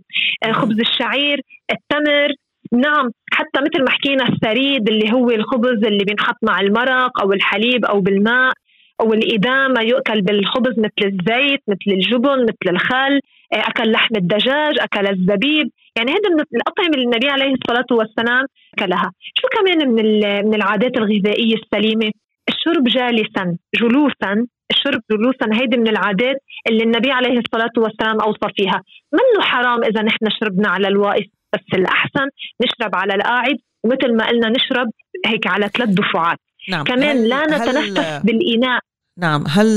[0.52, 2.30] خبز الشعير التمر
[2.74, 7.86] نعم حتى مثل ما حكينا السريد اللي هو الخبز اللي بينحط مع المرق أو الحليب
[7.86, 8.54] أو بالماء.
[9.02, 13.20] والإدامة يؤكل بالخبز مثل الزيت مثل الجبن مثل الخل
[13.54, 15.72] آه، أكل لحم الدجاج أكل الزبيب.
[15.98, 19.12] يعني هذا من الأطعمة اللي النبي عليه الصلاة والسلام أكلها.
[19.34, 20.06] شو كمان من
[20.46, 22.12] من العادات الغذائية السليمة؟
[22.50, 24.46] الشرب جالسا جلوسا.
[24.72, 26.36] الشرب جلوسا هيدي من العادات
[26.70, 28.84] اللي النبي عليه الصلاة والسلام أوصى فيها.
[29.14, 32.28] منه حرام إذا نحن شربنا على الواقف؟ بس الأحسن
[32.66, 34.88] نشرب على القاعد ومثل ما قلنا نشرب
[35.26, 36.38] هيك على ثلاث دفعات.
[36.70, 36.84] نعم.
[36.84, 38.80] كمان لا نتنفس بالإناء.
[39.19, 39.67] نعم هل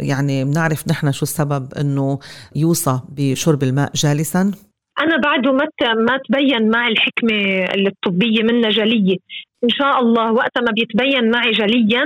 [0.00, 2.18] يعني بنعرف نحن شو السبب إنه
[2.56, 4.52] يوصى بشرب الماء جالسا؟
[5.00, 9.16] أنا بعده ما ما تبين معي الحكمة الطبية منها جلية.
[9.64, 12.02] إن شاء الله وقت ما بيتبين معي جليا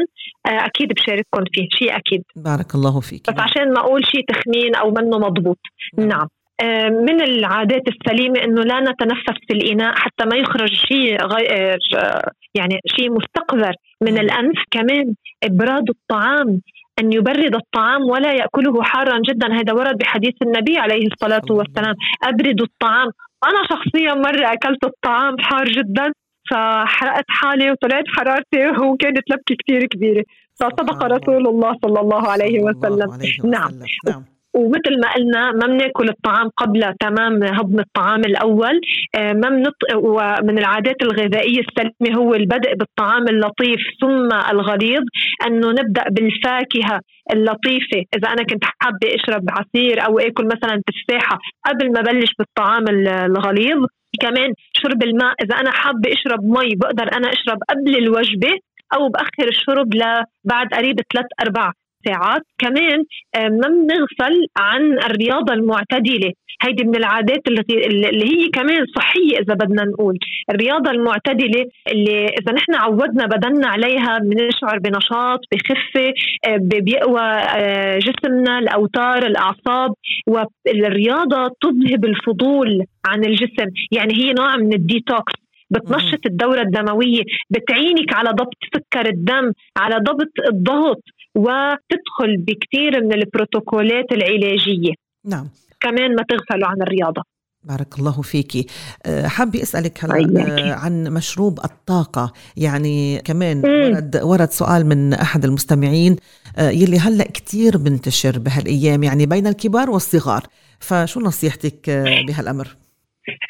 [0.47, 2.23] آه، أكيد بشارككم فيه شيء أكيد.
[2.37, 3.31] بارك الله فيك.
[3.31, 5.59] بس عشان ما أقول شيء تخمين أو منه مضبوط.
[5.99, 6.29] نعم, نعم.
[6.61, 12.31] آه، من العادات السليمة أنه لا نتنفس في الإناء حتى ما يخرج شيء غير آه،
[12.55, 15.15] يعني شيء مستقذر من الأنف كمان.
[15.45, 16.61] إبراد الطعام
[17.01, 19.55] أن يبرد الطعام ولا يأكله حارا جدا.
[19.55, 21.95] هذا ورد بحديث النبي عليه الصلاة والسلام.
[22.23, 23.11] أبردوا الطعام.
[23.45, 26.13] أنا شخصيا مرة أكلت الطعام حار جدا
[26.51, 30.25] فحرقت حالي وطلعت حرارتي وكانت لبكة كثير كبيرة.
[30.61, 33.51] فصدق رسول الله صلى الله عليه وسلم.
[33.51, 33.71] نعم.
[34.07, 34.38] نعم.
[34.55, 38.81] ومثل ما قلنا ما بناكل الطعام قبل تمام هضم الطعام الأول
[39.15, 39.77] آه، ما منط...
[39.97, 45.03] ومن العادات الغذائية السليمه هو البدء بالطعام اللطيف ثم الغليظ
[45.47, 47.01] أنه نبدأ بالفاكهة
[47.33, 48.05] اللطيفة.
[48.17, 53.87] إذا أنا كنت حابة أشرب عصير أو آكل مثلا تفاحة قبل ما بلش بالطعام الغليظ
[54.21, 55.35] كمان شرب الماء.
[55.45, 58.53] إذا أنا حابة أشرب مي بقدر أنا أشرب قبل الوجبة
[58.95, 61.73] أو بأخر الشرب لبعد قريب ثلاث أربع
[62.07, 63.05] ساعات كمان
[63.37, 66.33] آه، ما بنغفل عن الرياضة المعتدلة.
[66.63, 70.19] هيدي من العادات اللي هي كمان صحية إذا بدنا نقول.
[70.51, 76.13] الرياضة المعتدلة اللي إذا نحن عودنا بدنا عليها بنشعر بنشاط بخفة
[76.49, 79.95] آه، بيقوى آه، جسمنا الأوتار الأعصاب.
[80.27, 83.71] والرياضة تذهب الفضول عن الجسم.
[83.93, 85.48] يعني هي نوع من الديتوكس.
[85.71, 91.03] بتنشط الدورة الدموية بتعينك على ضبط سكر الدم على ضبط الضغط
[91.35, 94.93] وتدخل بكثير من البروتوكولات العلاجية.
[95.25, 95.49] نعم.
[95.81, 97.23] كمان ما تغفلوا عن الرياضة.
[97.65, 98.67] بارك الله فيكي.
[99.07, 102.33] أه، حابة أسألك هلا أه، عن مشروب الطاقة.
[102.57, 106.17] يعني كمان ورد, ورد سؤال من أحد المستمعين
[106.57, 110.43] أه، يلي هلأ كتير بنتشر بهالأيام يعني بين الكبار والصغار.
[110.81, 111.91] فشو نصيحتك
[112.29, 112.77] بهالأمر؟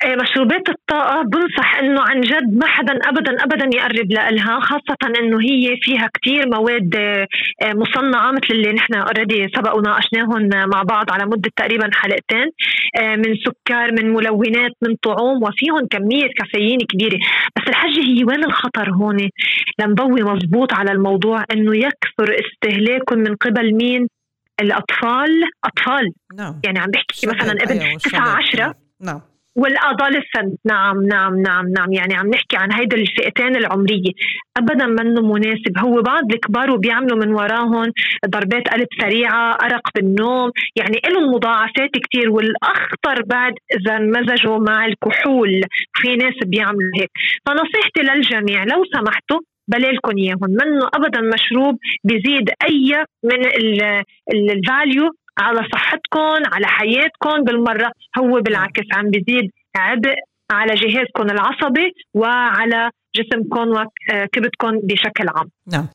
[0.04, 5.40] إيه، مشروبات الطاقة؟ بنصح إنه عن جد ما حدا ابدا ابدا يقرب لها خاصة إنه
[5.40, 7.26] هي فيها كتير مواد آه،
[7.64, 12.46] مصنعة مثل اللي نحن already سبق وناقشناهم مع بعض على مدة تقريبا حلقتين
[13.00, 17.18] آه، من سكر من ملونات من طعوم وفيهم كمية كافيين كبيرة.
[17.56, 19.28] بس الحجة هي وين الخطر هون؟
[19.78, 24.08] لنضوي مزبوط على الموضوع إنه يكثر استهلاكهم من قبل مين؟
[24.60, 25.44] الأطفال.
[25.64, 26.12] أطفال.
[26.36, 26.60] نعم.
[26.64, 29.20] يعني عم بحكي مثلا ابن 9 10 نعم.
[29.59, 31.92] وال adolescent نعم نعم نعم نعم.
[31.92, 34.12] يعني عم نحكي عن هيدا الفئتين العمرية.
[34.57, 35.79] ابدا منه مناسب.
[35.79, 37.92] هو بعض الكبار وبيعملوا من وراهم
[38.27, 40.51] ضربات قلب سريعة أرق بالنوم.
[40.77, 45.61] يعني لهم مضاعفات كثير والأخطر بعد إذا مزجوا مع الكحول.
[45.94, 47.11] في ناس بيعملوا هيك.
[47.47, 53.40] فنصيحتي للجميع لو سمحتوا بلالكم اياهم منه ابدا مشروب بيزيد أي من
[54.51, 57.44] الفاليو على صحتكم على حياتكم.
[57.44, 60.14] بالمرة هو بالعكس عم بيزيد عبء
[60.51, 65.51] على جهازكم العصبي وعلى جسمكم وكبدكم بشكل عام.
[65.72, 65.87] نعم.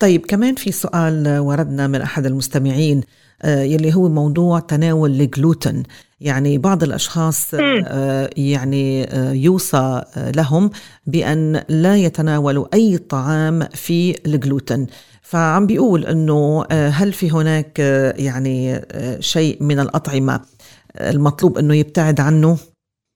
[0.00, 3.02] طيب كمان في سؤال وردنا من أحد المستمعين
[3.42, 5.82] آه، يلي هو موضوع تناول الجلوتين.
[6.20, 10.70] يعني بعض الأشخاص آه، يعني آه، يوصى لهم
[11.06, 14.86] بأن لا يتناولوا أي طعام فيه الجلوتين.
[15.30, 20.40] فعم بيقول إنه آه، هل في هناك آه، يعني آه، شيء من الأطعمة
[21.00, 22.58] المطلوب إنه يبتعد عنه؟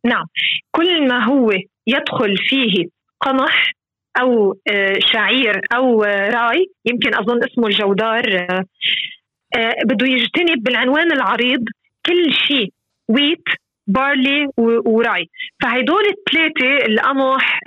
[0.07, 0.27] نعم
[0.71, 1.51] كل ما هو
[1.87, 2.89] يدخل فيه
[3.21, 3.73] قمح
[4.21, 4.55] أو
[4.99, 8.23] شعير أو rye يمكن أظن اسمه الجودار
[9.85, 11.65] بده يجتنب بالعنوان العريض
[12.07, 12.73] كل شيء
[13.09, 13.45] wheat
[13.87, 14.49] barley
[14.87, 15.27] و rye
[15.63, 17.61] فهيدول الثلاثة القمح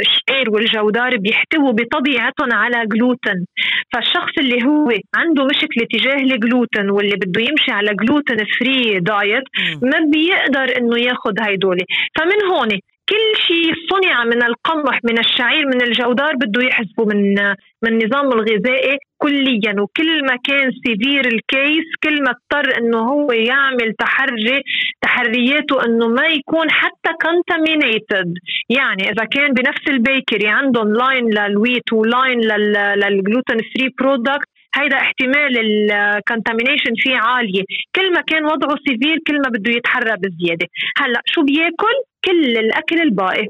[0.00, 3.46] الشعير والجودار بيحتووا بطبيعتهم على جلوتين
[3.92, 9.44] فالشخص اللي هو عنده مشكلة تجاه الجلوتين واللي بده يمشي على gluten free diet
[9.82, 11.78] ما بيقدر إنه ياخذ هيدول.
[12.18, 12.68] فمن هون
[13.08, 17.34] كل شيء صنع من القمح من الشعير من الجودار بده يسحبه من
[17.82, 19.74] من النظام الغذائي كليا.
[19.80, 24.62] وكل ما كان severe ال case كل ما اضطر إنه هو يعمل تحري
[25.02, 28.34] تحرياته إنه ما يكون حتى contaminated
[28.68, 33.88] يعني إذا كان بنفس ال bakery عندهم line لل wheat و line لل gluten free
[34.00, 35.52] product هيدا احتمال
[35.92, 37.64] ال contamination فيه عالية.
[37.96, 40.66] كل ما كان وضعه severe كل ما بده يتحرى بزيادة.
[40.96, 43.48] هلأ شو بياكل؟ كل الأكل الباقي.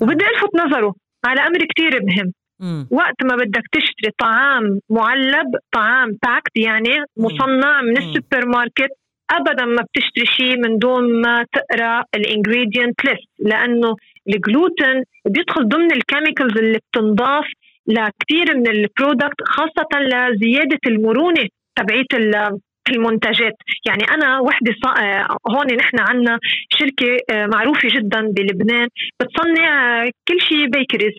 [0.00, 0.94] وبدي ألفت نظره.
[1.26, 2.32] على أمر كتير مهم.
[2.60, 2.88] مم.
[2.90, 8.90] وقت ما بدك تشتري طعام معلب طعام packed يعني مصنع من السوبر ماركت
[9.30, 13.96] ابدا ما بتشتري شيء من دون ما تقرأ ال ingredient list لأنه
[14.28, 17.44] الجلوتين بيدخل ضمن ال chemicals اللي بتنضاف
[17.88, 22.06] لكثير من ال product خاصة لزياده المرونة تبعيه
[22.90, 23.56] المنتجات.
[23.86, 24.90] يعني أنا وحدة صا...
[25.02, 26.38] آه، هون نحن عندنا
[26.78, 28.88] شركة آه، معروفة جدا بلبنان
[29.20, 31.12] بتصنع كل شيء bakeries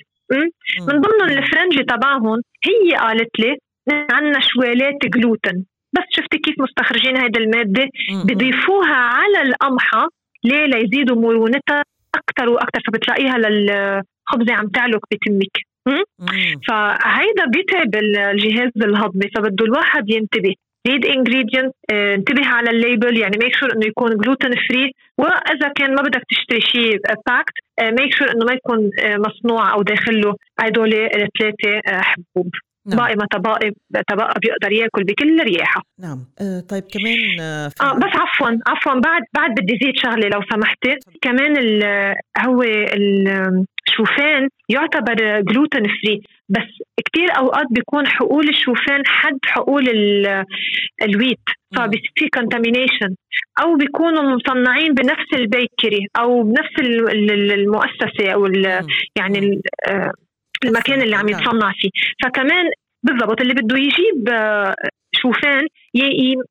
[0.87, 3.57] من ضمن الفرنجي تبعهم هي قالت لي
[3.91, 7.85] عندنا شوالات جلوتين بس شفتي كيف مستخرجين هيدي المادة؟
[8.25, 10.07] بضيفوها على القمحة
[10.43, 11.83] ليه؟ ليزيدوا مرونتها
[12.15, 15.66] أكثر وأكثر فبتلاقيها للخبزه عم تعلق بتمك.
[16.67, 20.53] فهيدا بيتعب الجهاز الهضمي فبده الواحد ينتبه
[20.87, 25.67] read ingredient آه، انتبه على ال label يعني make sure إنه يكون gluten free وإذا
[25.75, 30.21] كان ما بدك تشتري شيء packed make sure إنه ما يكون آه، مصنوع أو داخل
[30.21, 32.51] له هدول الثلاثة آه، حبوب
[32.87, 32.97] نعم.
[32.97, 33.59] باقي ما تبقى
[34.07, 35.81] تبقى بيقدر ياكل بكل رياحة.
[35.99, 36.19] نعم.
[36.41, 40.95] آه طيب كمان آه, آه بس عفوا عفوا بعد بعد بدي زيد شغلة لو سمحتي.
[41.21, 41.83] كمان ال
[42.39, 42.63] هو
[43.87, 46.67] الشوفان يعتبر gluten free بس
[47.05, 49.89] كثير أوقات بيكون حقول الشوفان حد حقول
[51.03, 51.39] ال wheat
[51.75, 53.15] فبصير في contamination
[53.61, 58.45] أو بيكونوا مصنعين بنفس ال bakery أو بنفس المؤسسة أو
[59.15, 60.11] يعني آه،
[60.65, 61.89] المكان اللي عم يتصنع فيه.
[62.23, 62.65] فكمان
[63.03, 64.29] بالضبط اللي بده يجيب
[65.11, 65.67] شوفان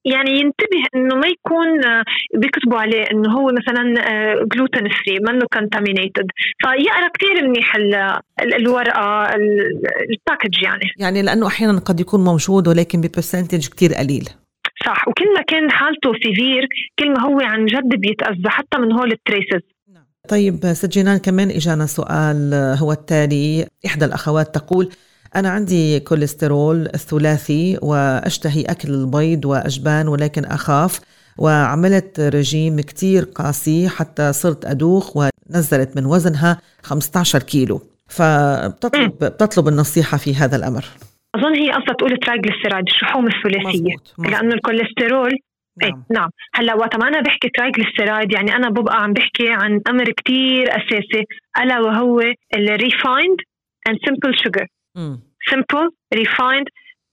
[0.04, 3.82] يعني ينتبه إنه ما يكون آه، بيكتبوا عليه إنه هو مثلا
[4.52, 6.26] gluten free منه contaminated
[6.62, 7.76] فيقرأ كثير منيح
[8.42, 9.34] الورقة
[10.10, 10.90] ال package يعني.
[10.98, 14.28] يعني لأنه أحيانا قد يكون موجود ولكن ب percentage كثير قليل.
[14.86, 15.08] صح.
[15.08, 19.21] وكل ما كان حالته severe كل ما هو عن جد بيتأذى حتى من هول ال
[19.21, 19.75] traces
[20.28, 23.66] طيب ست جنان كمان إجانا سؤال هو التالي.
[23.86, 24.88] إحدى الأخوات تقول
[25.36, 31.00] أنا عندي كوليسترول ثلاثي وأشتهي أكل البيض وأجبان ولكن أخاف
[31.38, 37.82] وعملت رجيم كتير قاسي حتى صرت أدوخ ونزلت من وزنها 15 كيلو.
[38.08, 40.84] فبتطلب بتطلب النصيحة في هذا الأمر.
[41.34, 43.96] أظن هي قصدها تقول triglyceride الشحوم الثلاثية.
[44.18, 45.38] لأنه الكوليسترول
[45.82, 45.90] نعم.
[45.92, 46.30] إيه نعم.
[46.54, 51.24] هلا وقت ما أنا بحكي triglyceride يعني أنا ببقى عم بحكي عن أمر كتير أساسي
[51.60, 52.20] ألا وهو
[52.54, 53.36] ال refined
[53.88, 54.66] and simple sugar
[55.50, 56.68] simple refined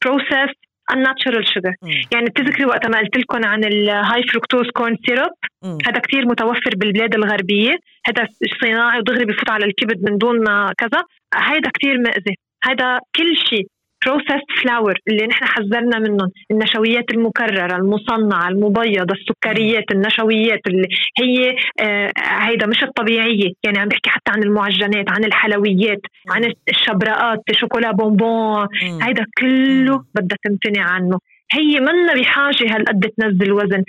[0.06, 0.60] processed
[0.94, 1.74] unnatural sugar.
[1.82, 2.02] مم.
[2.12, 5.32] يعني بتذكري وقت ما قلت لكم عن ال high fructose corn syrup
[5.64, 7.72] هذا كثير متوفر بالبلاد الغربية.
[8.08, 8.28] هذا
[8.62, 11.04] صناعي ودغري بفوت على الكبد من دون ما كذا.
[11.36, 12.36] هذا كثير مأذي.
[12.64, 13.68] هذا كل شيء
[14.06, 20.88] processed flour اللي نحن حذرنا منهم النشويات المكررة المصنعة المبيضة السكريات النشويات اللي
[21.20, 23.52] هي آه هيدا مش الطبيعية.
[23.64, 28.68] يعني عم بحكي حتى عن المعجنات عن الحلويات عن الشبرقات شوكولا بونبون.
[29.02, 31.18] هيدا كله بدها تمتنع عنه.
[31.54, 33.84] هي منا بحاجة هالقد تنزل وزن.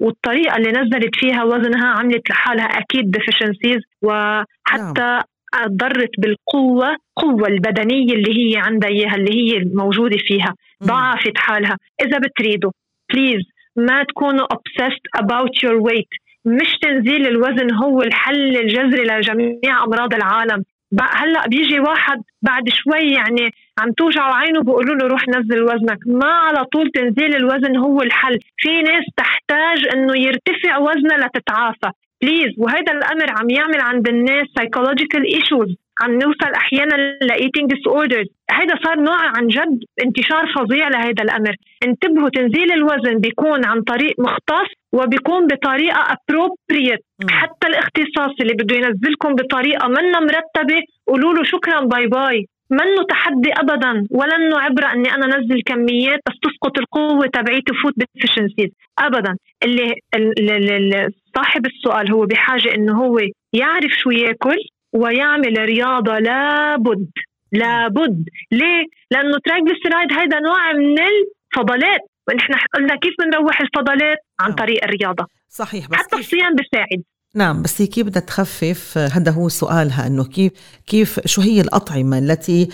[0.00, 5.22] والطريقة اللي نزلت فيها وزنها عملت لحالها أكيد ديفيشنسيز وحتى نعم.
[5.66, 11.76] ضرت بالقوة قوة البدنية اللي هي عندها إياها اللي هي موجودة فيها ضعفت حالها.
[12.06, 12.70] إذا بتريدوا
[13.12, 13.42] please
[13.76, 16.26] ما تكونوا obsessed about your weight.
[16.44, 20.62] مش تنزيل الوزن هو الحل الجذري لجميع أمراض العالم.
[21.00, 25.98] هلأ بيجي واحد بعد شوي يعني عم توجعه عينه بيقولوا له روح نزل وزنك.
[26.06, 28.38] ما على طول تنزيل الوزن هو الحل.
[28.56, 31.90] في ناس تحتاج إنه يرتفع وزنها لتتعافى.
[32.26, 38.26] please وهذا الأمر عم يعمل عند الناس psychological issues عم نوصل أحيانا ل eating disorders
[38.50, 41.54] هذا صار نوع عن جد انتشار فظيع لهذا الأمر.
[41.86, 49.34] انتبهوا تنزيل الوزن بيكون عن طريق مختص وبيكون بطريقة appropriate حتى الاختصاص اللي بده ينزلكم
[49.34, 55.14] بطريقة منا مرتبة قولوا له شكرا bye bye منه تحدي ابدا ولا انه عبرة اني
[55.14, 59.36] أنا انزل كميات بس تسقط القوة تبعيتي وفوت بال deficiencies ابدا.
[59.62, 63.18] اللي, اللي صاحب السؤال هو بحاجة إنه هو
[63.52, 64.56] يعرف شو ياكل
[64.92, 67.10] ويعمل رياضة لابد.
[67.52, 68.24] لابد.
[68.52, 72.00] ليه؟ لأنه ترايجليسيرايد هيدا نوع من الفضلات.
[72.28, 74.56] ونحن قلنا كيف بنروح الفضلات؟ عن نعم.
[74.56, 75.26] طريق الرياضة.
[75.48, 77.02] صحيح بس حتى الصيام بيساعد.
[77.36, 80.52] نعم بس هي كيف بدها تخفف؟ هذا هو سؤالها إنه كيف
[80.86, 82.68] كيف شو هي الأطعمة التي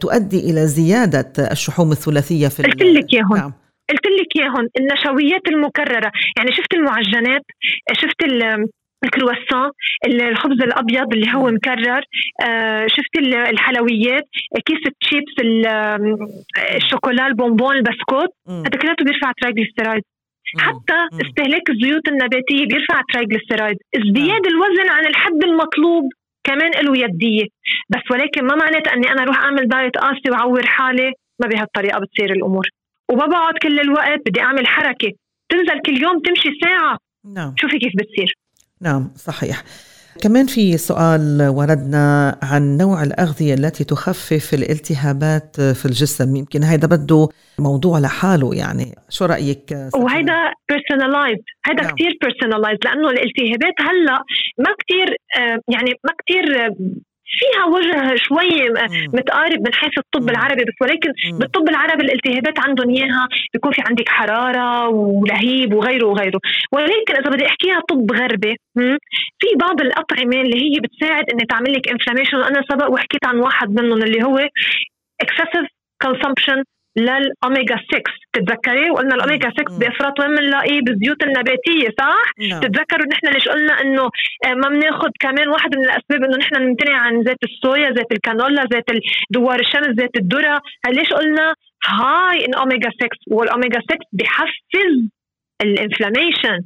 [0.00, 3.52] تؤدي إلى زيادة الشحوم الثلاثية في قلت لك اياهم نعم.
[3.90, 7.42] قلت لك اياهم النشويات المكررة يعني شفت المعجنات
[7.92, 8.22] شفت
[9.04, 9.70] الكرواسون
[10.06, 12.02] الخبز الأبيض اللي هو مكرر
[12.48, 13.18] آه شفت
[13.50, 14.28] الحلويات
[14.66, 15.34] كيس التشيبس
[16.74, 20.02] الشوكولا البونبون البسكوت هذا كله بيرفع triglyceride
[20.56, 24.52] حتى استهلاك الزيوت النباتية بيرفع triglyceride ازدياد نعم.
[24.52, 26.04] الوزن عن الحد المطلوب
[26.44, 27.46] كمان له يد فيه.
[27.90, 32.32] بس ولكن ما معناتها أني أنا أروح أعمل diet قاسي وأعور حالي؟ ما بهالطريقة بتصير
[32.32, 32.68] الأمور.
[33.10, 35.12] وما بقعد كل الوقت بدي أعمل حركة.
[35.48, 36.98] تنزل كل يوم تمشي ساعة.
[37.34, 37.54] نعم.
[37.56, 38.34] شوفي كيف بتصير.
[38.82, 39.62] نعم صحيح.
[40.22, 46.36] كمان في سؤال وردنا عن نوع الأغذية التي تخفف الالتهابات في الجسم.
[46.36, 47.28] يمكن هذا بده
[47.58, 48.94] موضوع لحاله يعني.
[49.08, 51.94] شو رأيك وهذا personalized هذا نعم.
[51.94, 54.18] كثير personalized لأنه الالتهابات هلأ
[54.58, 56.70] ما كثير آه، يعني ما كثير
[57.30, 58.68] فيها وجه شوي
[59.14, 64.08] متقارب من حيث الطب العربي بس ولكن بالطب العربي الالتهابات عندهم إياها بيكون في عندك
[64.08, 66.40] حرارة ولهيب وغيره وغيره.
[66.72, 68.56] ولكن إذا بدي أحكيها طب غربي
[69.40, 73.80] في بعض الأطعمة اللي هي بتساعد انها تعمل لك inflammation وأنا سبق وحكيت عن واحد
[73.80, 74.38] منهم اللي هو
[75.24, 75.66] excessive
[76.04, 76.62] consumption
[76.98, 82.60] للأوميجا 6 تتذكري؟ وقلنا الأوميجا 6 بإفراط وين بنلاقيه؟ بالزيوت النباتية صح؟ نعم.
[82.60, 84.02] تتذكروا نحن ليش قلنا إنه
[84.44, 88.62] آه، ما بناخذ كمان واحد من الأسباب إنه نحن نمتنع عن زيت الصويا، زيت الكانولا،
[88.72, 88.84] زيت
[89.30, 91.54] دوار الشمس، زيت الذرة، ليش قلنا؟
[91.86, 95.08] هاي إن أوميجا 6 والأوميجا 6 بحفز
[95.62, 96.58] ال inflammation.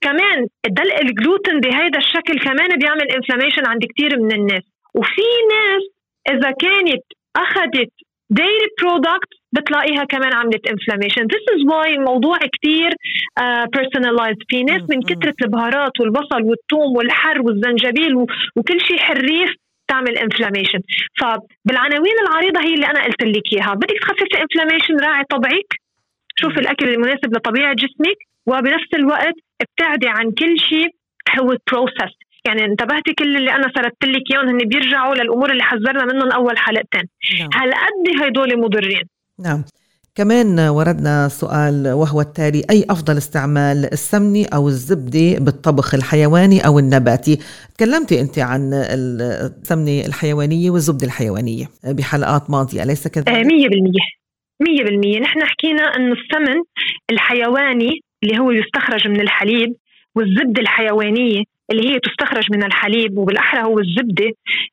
[0.00, 4.62] كمان دلق الجلوتين بهذا الشكل كمان بيعمل inflammation عند كثير من الناس.
[4.94, 5.82] وفي ناس
[6.30, 7.02] إذا كانت
[7.36, 7.90] أخذت
[8.30, 12.90] dairy product بتلاقيها كمان عملت inflammation This is why الموضوع كتير
[13.72, 18.14] personalized في ناس من كثرة البهارات والبصل والثوم والحر والزنجبيل
[18.56, 19.50] وكل شيء حريف
[19.88, 20.80] تعمل inflammation
[21.20, 23.74] فبالعناوين العريضة هي اللي أنا قلت لك إياها.
[23.74, 25.70] بدك تخففي inflammation راعي طبعك.
[26.40, 28.16] شوفي الأكل المناسب لطبيعة جسمك
[28.46, 30.88] وبنفس الوقت ابتعدي عن كل شيء
[31.40, 32.14] هو processed
[32.46, 36.58] يعني انتبهتي كل اللي أنا سردت لك إياهم هن بيرجعوا للأمور اللي حذرنا منهم أول
[36.58, 37.08] حلقتين.
[37.38, 37.50] نعم.
[37.54, 39.02] هالقد هدول مضرين.
[39.38, 39.64] نعم.
[40.14, 47.38] كمان وردنا سؤال وهو التالي أي أفضل استعمال السمنة أو الزبدة بالطبخ الحيواني أو النباتي؟
[47.74, 54.06] تكلمتي أنت عن السمنة الحيوانية والزبدة الحيوانية بحلقات ماضية أليس كذلك؟ آه، مية بالمية.
[54.60, 55.20] مية بالمية.
[55.20, 56.62] نحن حكينا أنه السمن
[57.10, 59.76] الحيواني اللي هو يستخرج من الحليب
[60.16, 64.30] والزبدة الحيوانية اللي هي تستخرج من الحليب وبالأحرى هو الزبدة.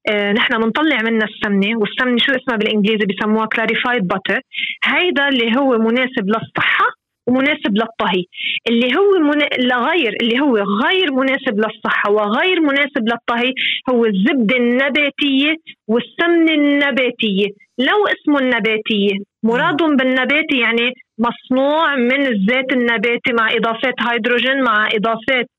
[0.10, 4.42] آه نحن بنطلع منها السمنة والسمنة شو اسمها بالإنجليزي بسموها clarified butter
[4.86, 6.86] هيدا اللي هو مناسب للصحة
[7.28, 8.24] ومناسب للطهي.
[8.68, 9.68] اللي هو من...
[9.68, 13.54] لغير اللي هو غير مناسب للصحة وغير مناسب للطهي
[13.90, 15.56] هو الزبدة النباتية
[15.88, 17.48] والسمنة النباتية.
[17.80, 25.50] لو اسمه النباتية مرادهم بالنباتي يعني مصنوع من الزيت النباتي مع اضافات هيدروجين مع اضافات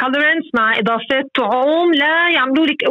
[0.00, 1.92] colorants مع اضافات طعوم.
[1.92, 2.84] لا يعملوا لك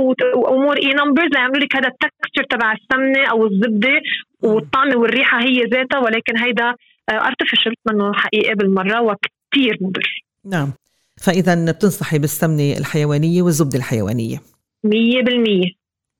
[0.49, 4.01] امور E numbers لا يعملوا لك هذا ال texture تبع السمنة أو الزبدة
[4.43, 6.75] والطعمه والريحة هي ذاتها ولكن هيدا
[7.09, 10.23] artificial منه حقيقة بالمرة وكثير مضر.
[10.45, 10.73] نعم.
[11.17, 14.89] فاذا بتنصحي بالسمنة الحيوانية والزبدة الحيوانية؟ 100%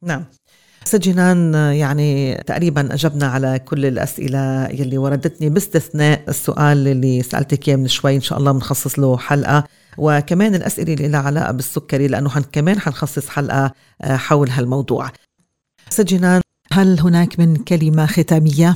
[0.03, 0.26] نعم.
[0.90, 7.78] ست جنان يعني تقريبا أجبنا على كل الأسئلة يلي وردتني باستثناء السؤال اللي سألتك إياه
[7.78, 9.64] من شوي إن شاء الله بنخصص له حلقة.
[9.98, 13.72] وكمان الأسئلة اللي لها علاقة بالسكري لأنه كمان حنخصص حلقة
[14.02, 15.08] آه، حول هالموضوع.
[15.90, 18.76] ست جنان هل هناك من كلمة ختامية؟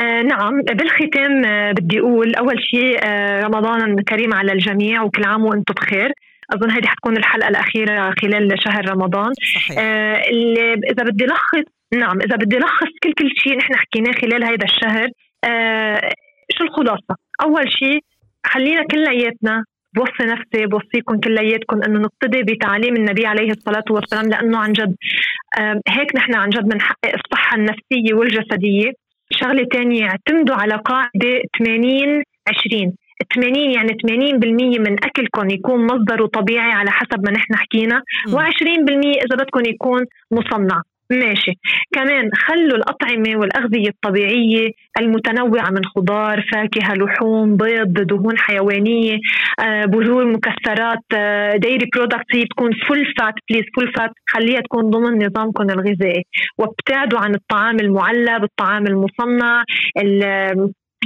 [0.00, 0.62] آه نعم.
[0.62, 6.12] بالختام آه بدي أقول أول شيء آه رمضان كريم على الجميع وكل عام وأنتم بخير.
[6.52, 9.32] أظن هذه حتكون الحلقة الأخيرة خلال شهر رمضان.
[9.54, 9.78] صحيح.
[9.78, 10.22] آه
[10.90, 15.08] إذا بدي لخص نعم إذا بدي لخص كل كل شيء نحن حكيناه خلال هذا الشهر
[15.44, 16.00] آه
[16.58, 18.00] شو الخلاصة؟ أول شيء
[18.46, 19.64] خلينا كلياتنا
[19.94, 24.96] بوصي نفسي بوصيكم كلياتكم إنه نقتدي بتعليم النبي عليه الصلاة والسلام لأنه عن جد
[25.58, 28.92] آه هيك نحن عن جد بنحقق الصحة النفسية والجسدية.
[29.30, 32.92] شغلة ثانية اعتمدوا على قاعدة 80 20
[33.34, 38.90] 80 يعني 80% من أكلكم يكون مصدره طبيعي على حسب ما نحن حكينا و20%
[39.24, 40.82] إذا بدكم يكون مصنع.
[41.10, 41.52] ماشي.
[41.92, 49.18] كمان خلوا الأطعمة والأغذية الطبيعية المتنوعة من خضار فاكهة لحوم بيض دهون حيوانية
[49.60, 51.04] آه، بذور مكسرات
[51.56, 56.22] dairy آه، products هي تكون full fat please full fat خليها تكون ضمن نظامكم الغذائي.
[56.58, 59.64] وابتعدوا عن الطعام المعلب الطعام المصنع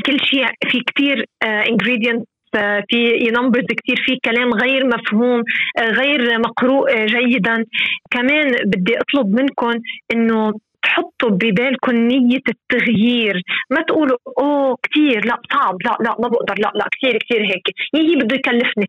[0.07, 5.43] كل شيء في كثير ingredient آه، في numbers كثير في كلام غير مفهوم
[5.79, 7.65] آه، غير مقروء آه، جيدا.
[8.11, 9.73] كمان بدي أطلب منكم
[10.13, 13.43] إنه تحطوا ببالكم نية التغيير.
[13.71, 17.63] ما تقولوا أوه كثير لا صعب لا لا ما بقدر لا لا كثير كثير هيك.
[17.95, 18.87] يجي بده يكلفني.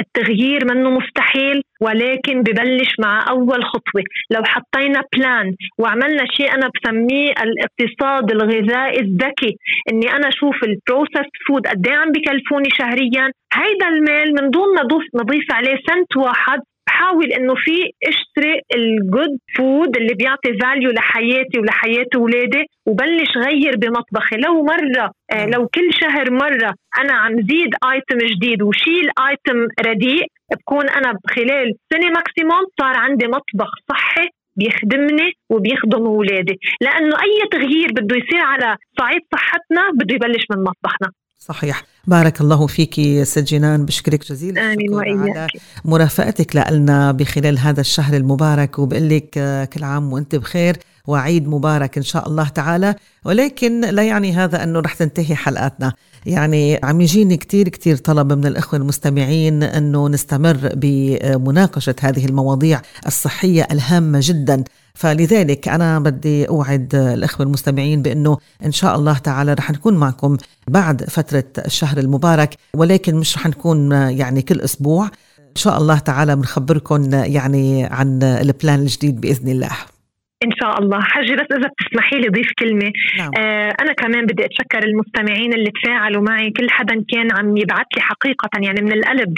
[0.00, 4.02] التغيير منه مستحيل ولكن ببلش مع أول خطوة.
[4.30, 9.56] لو حطينا plan وعملنا شيء أنا بسميه الاقتصاد الغذائي الذكي
[9.92, 14.74] إني أنا أشوف ال processed food قد إيه عم بكلفوني شهريا هيدا المال من دون
[14.74, 14.82] ما
[15.14, 16.60] نضيف عليه سنت واحد
[16.90, 17.76] بحاول إنه في
[18.08, 24.36] اشتري ال good food اللي بيعطي value لحياتي ولحياة اولادي وبلش غير بمطبخي.
[24.36, 30.26] لو مرة آه لو كل شهر مرة أنا عم زيد item جديد وشيل item رديء
[30.52, 37.88] بكون أنا خلال سنة maximum صار عندي مطبخ صحي بيخدمني وبيخدم اولادي لأنه أي تغيير
[37.92, 41.08] بده يصير على صعيد صحتنا بده يبلش من مطبخنا.
[41.40, 41.84] صحيح.
[42.06, 45.46] بارك الله فيك ست جنان بشكرك جزيلا آمين على
[45.84, 50.76] مرافقتك لنا بخلال هذا الشهر المبارك وبقول لك آه، كل عام وأنت بخير
[51.06, 52.94] وعيد مبارك إن شاء الله تعالى.
[53.24, 55.92] ولكن لا يعني هذا أنه رح تنتهي حلقاتنا.
[56.26, 63.68] يعني عم يجيني كتير كتير طلب من الإخوة المستمعين أنه نستمر بمناقشة هذه المواضيع الصحية
[63.70, 64.64] الهامة جدا.
[64.94, 70.36] فلذلك أنا بدي أوعد الإخوة المستمعين بأنه إن شاء الله تعالى رح نكون معكم
[70.68, 75.06] بعد فترة الشهر المبارك ولكن مش رح نكون يعني كل أسبوع.
[75.38, 79.70] إن شاء الله تعالى بنخبركم يعني عن ال plan الجديد بإذن الله.
[80.44, 81.00] إن شاء الله.
[81.00, 82.92] حجي بس إذا بتسمحي لي ضيف كلمة.
[83.18, 83.30] نعم.
[83.38, 86.50] آه أنا كمان بدي أتشكر المستمعين اللي تفاعلوا معي.
[86.50, 89.34] كل حدا كان عم يبعث لي حقيقة يعني من القلب.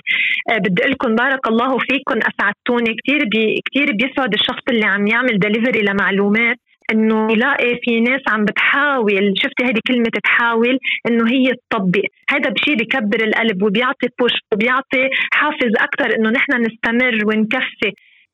[0.51, 2.19] آه بدي أقول لكم بارك الله فيكم.
[2.19, 2.97] أسعدتوني.
[3.05, 6.57] كثير بي كثير بيسعد الشخص اللي عم يعمل دليفري لمعلومات.
[6.93, 9.35] إنه يلاقي في ناس عم بتحاول.
[9.37, 10.79] شفتي هذه كلمة تحاول؟
[11.09, 12.05] إنه هي تطبق.
[12.31, 17.93] هذا بشيء بكبر القلب وبيعطي push وبيعطي حافز أكثر إنه نحن نستمر ونكفي.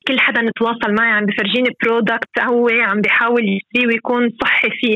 [0.09, 4.95] كل حدا نتواصل معي عم بفرجيني product هو عم بيحاول يشتريه ويكون صحي فيه.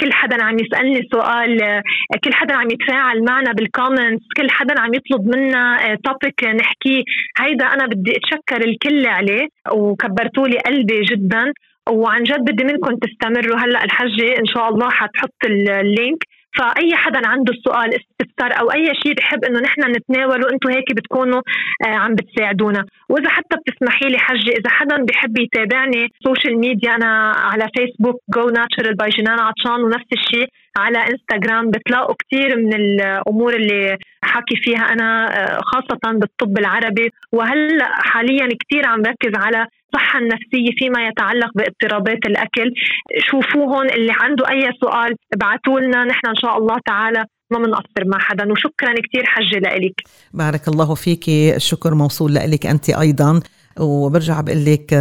[0.00, 1.82] كل حدا عم يسألني سؤال
[2.24, 7.02] كل حدا عم يتفاعل معنا بال comments كل حدا عم يطلب منا topic نحكيه
[7.38, 11.52] هيدا أنا بدي أتشكر الكل عليه وكبرتوا لي قلبي جدا.
[11.90, 16.18] وعن جد بدي منكم تستمروا هلأ الحجة إن شاء الله حتحط ال link.
[16.56, 21.42] فأي حدا عنده سؤال استفسار أو أي شيء بحب إنه نحن نتناوله أنتم هيك بتكونوا
[21.86, 22.84] آه عم بتساعدونا.
[23.08, 28.48] وإذا حتى بتسمحي لي حجه إذا حدا بحب يتابعني social media أنا على فيسبوك Go
[28.48, 30.48] Natural by جنان عطشان ونفس الشيء
[30.78, 37.10] على انستغرام بتلاقوا كثير من الأمور اللي حكي فيها أنا آه، خاصة بالطب العربي.
[37.32, 42.72] وهلأ حاليا كثير عم ركز على الصحة النفسية فيما يتعلق باضطرابات الأكل.
[43.18, 48.18] شوفوهم اللي عنده أي سؤال ابعتوا لنا نحن إن شاء الله تعالى ما بنقصر مع
[48.18, 48.52] حدا.
[48.52, 49.94] وشكرا كثير حجة لإلك.
[50.34, 51.28] بارك الله فيك.
[51.28, 53.40] الشكر موصول لك أنت أيضا.
[53.80, 54.92] وبرجع بقول لك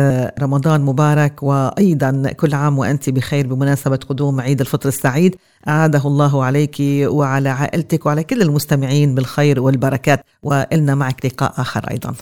[0.41, 5.36] رمضان مبارك وأيضا كل عام وأنت بخير بمناسبة قدوم عيد الفطر السعيد.
[5.67, 6.75] أعاده الله عليك
[7.07, 10.25] وعلى عائلتك وعلى كل المستمعين بالخير والبركات.
[10.43, 12.13] وإلنا معك لقاء آخر أيضا.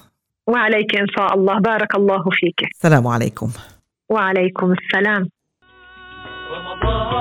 [0.48, 1.60] وعليك إن شاء الله.
[1.60, 2.64] بارك الله فيك.
[2.64, 3.50] السلام عليكم.
[4.10, 5.30] وعليكم السلام.
[6.52, 7.12] رمضان.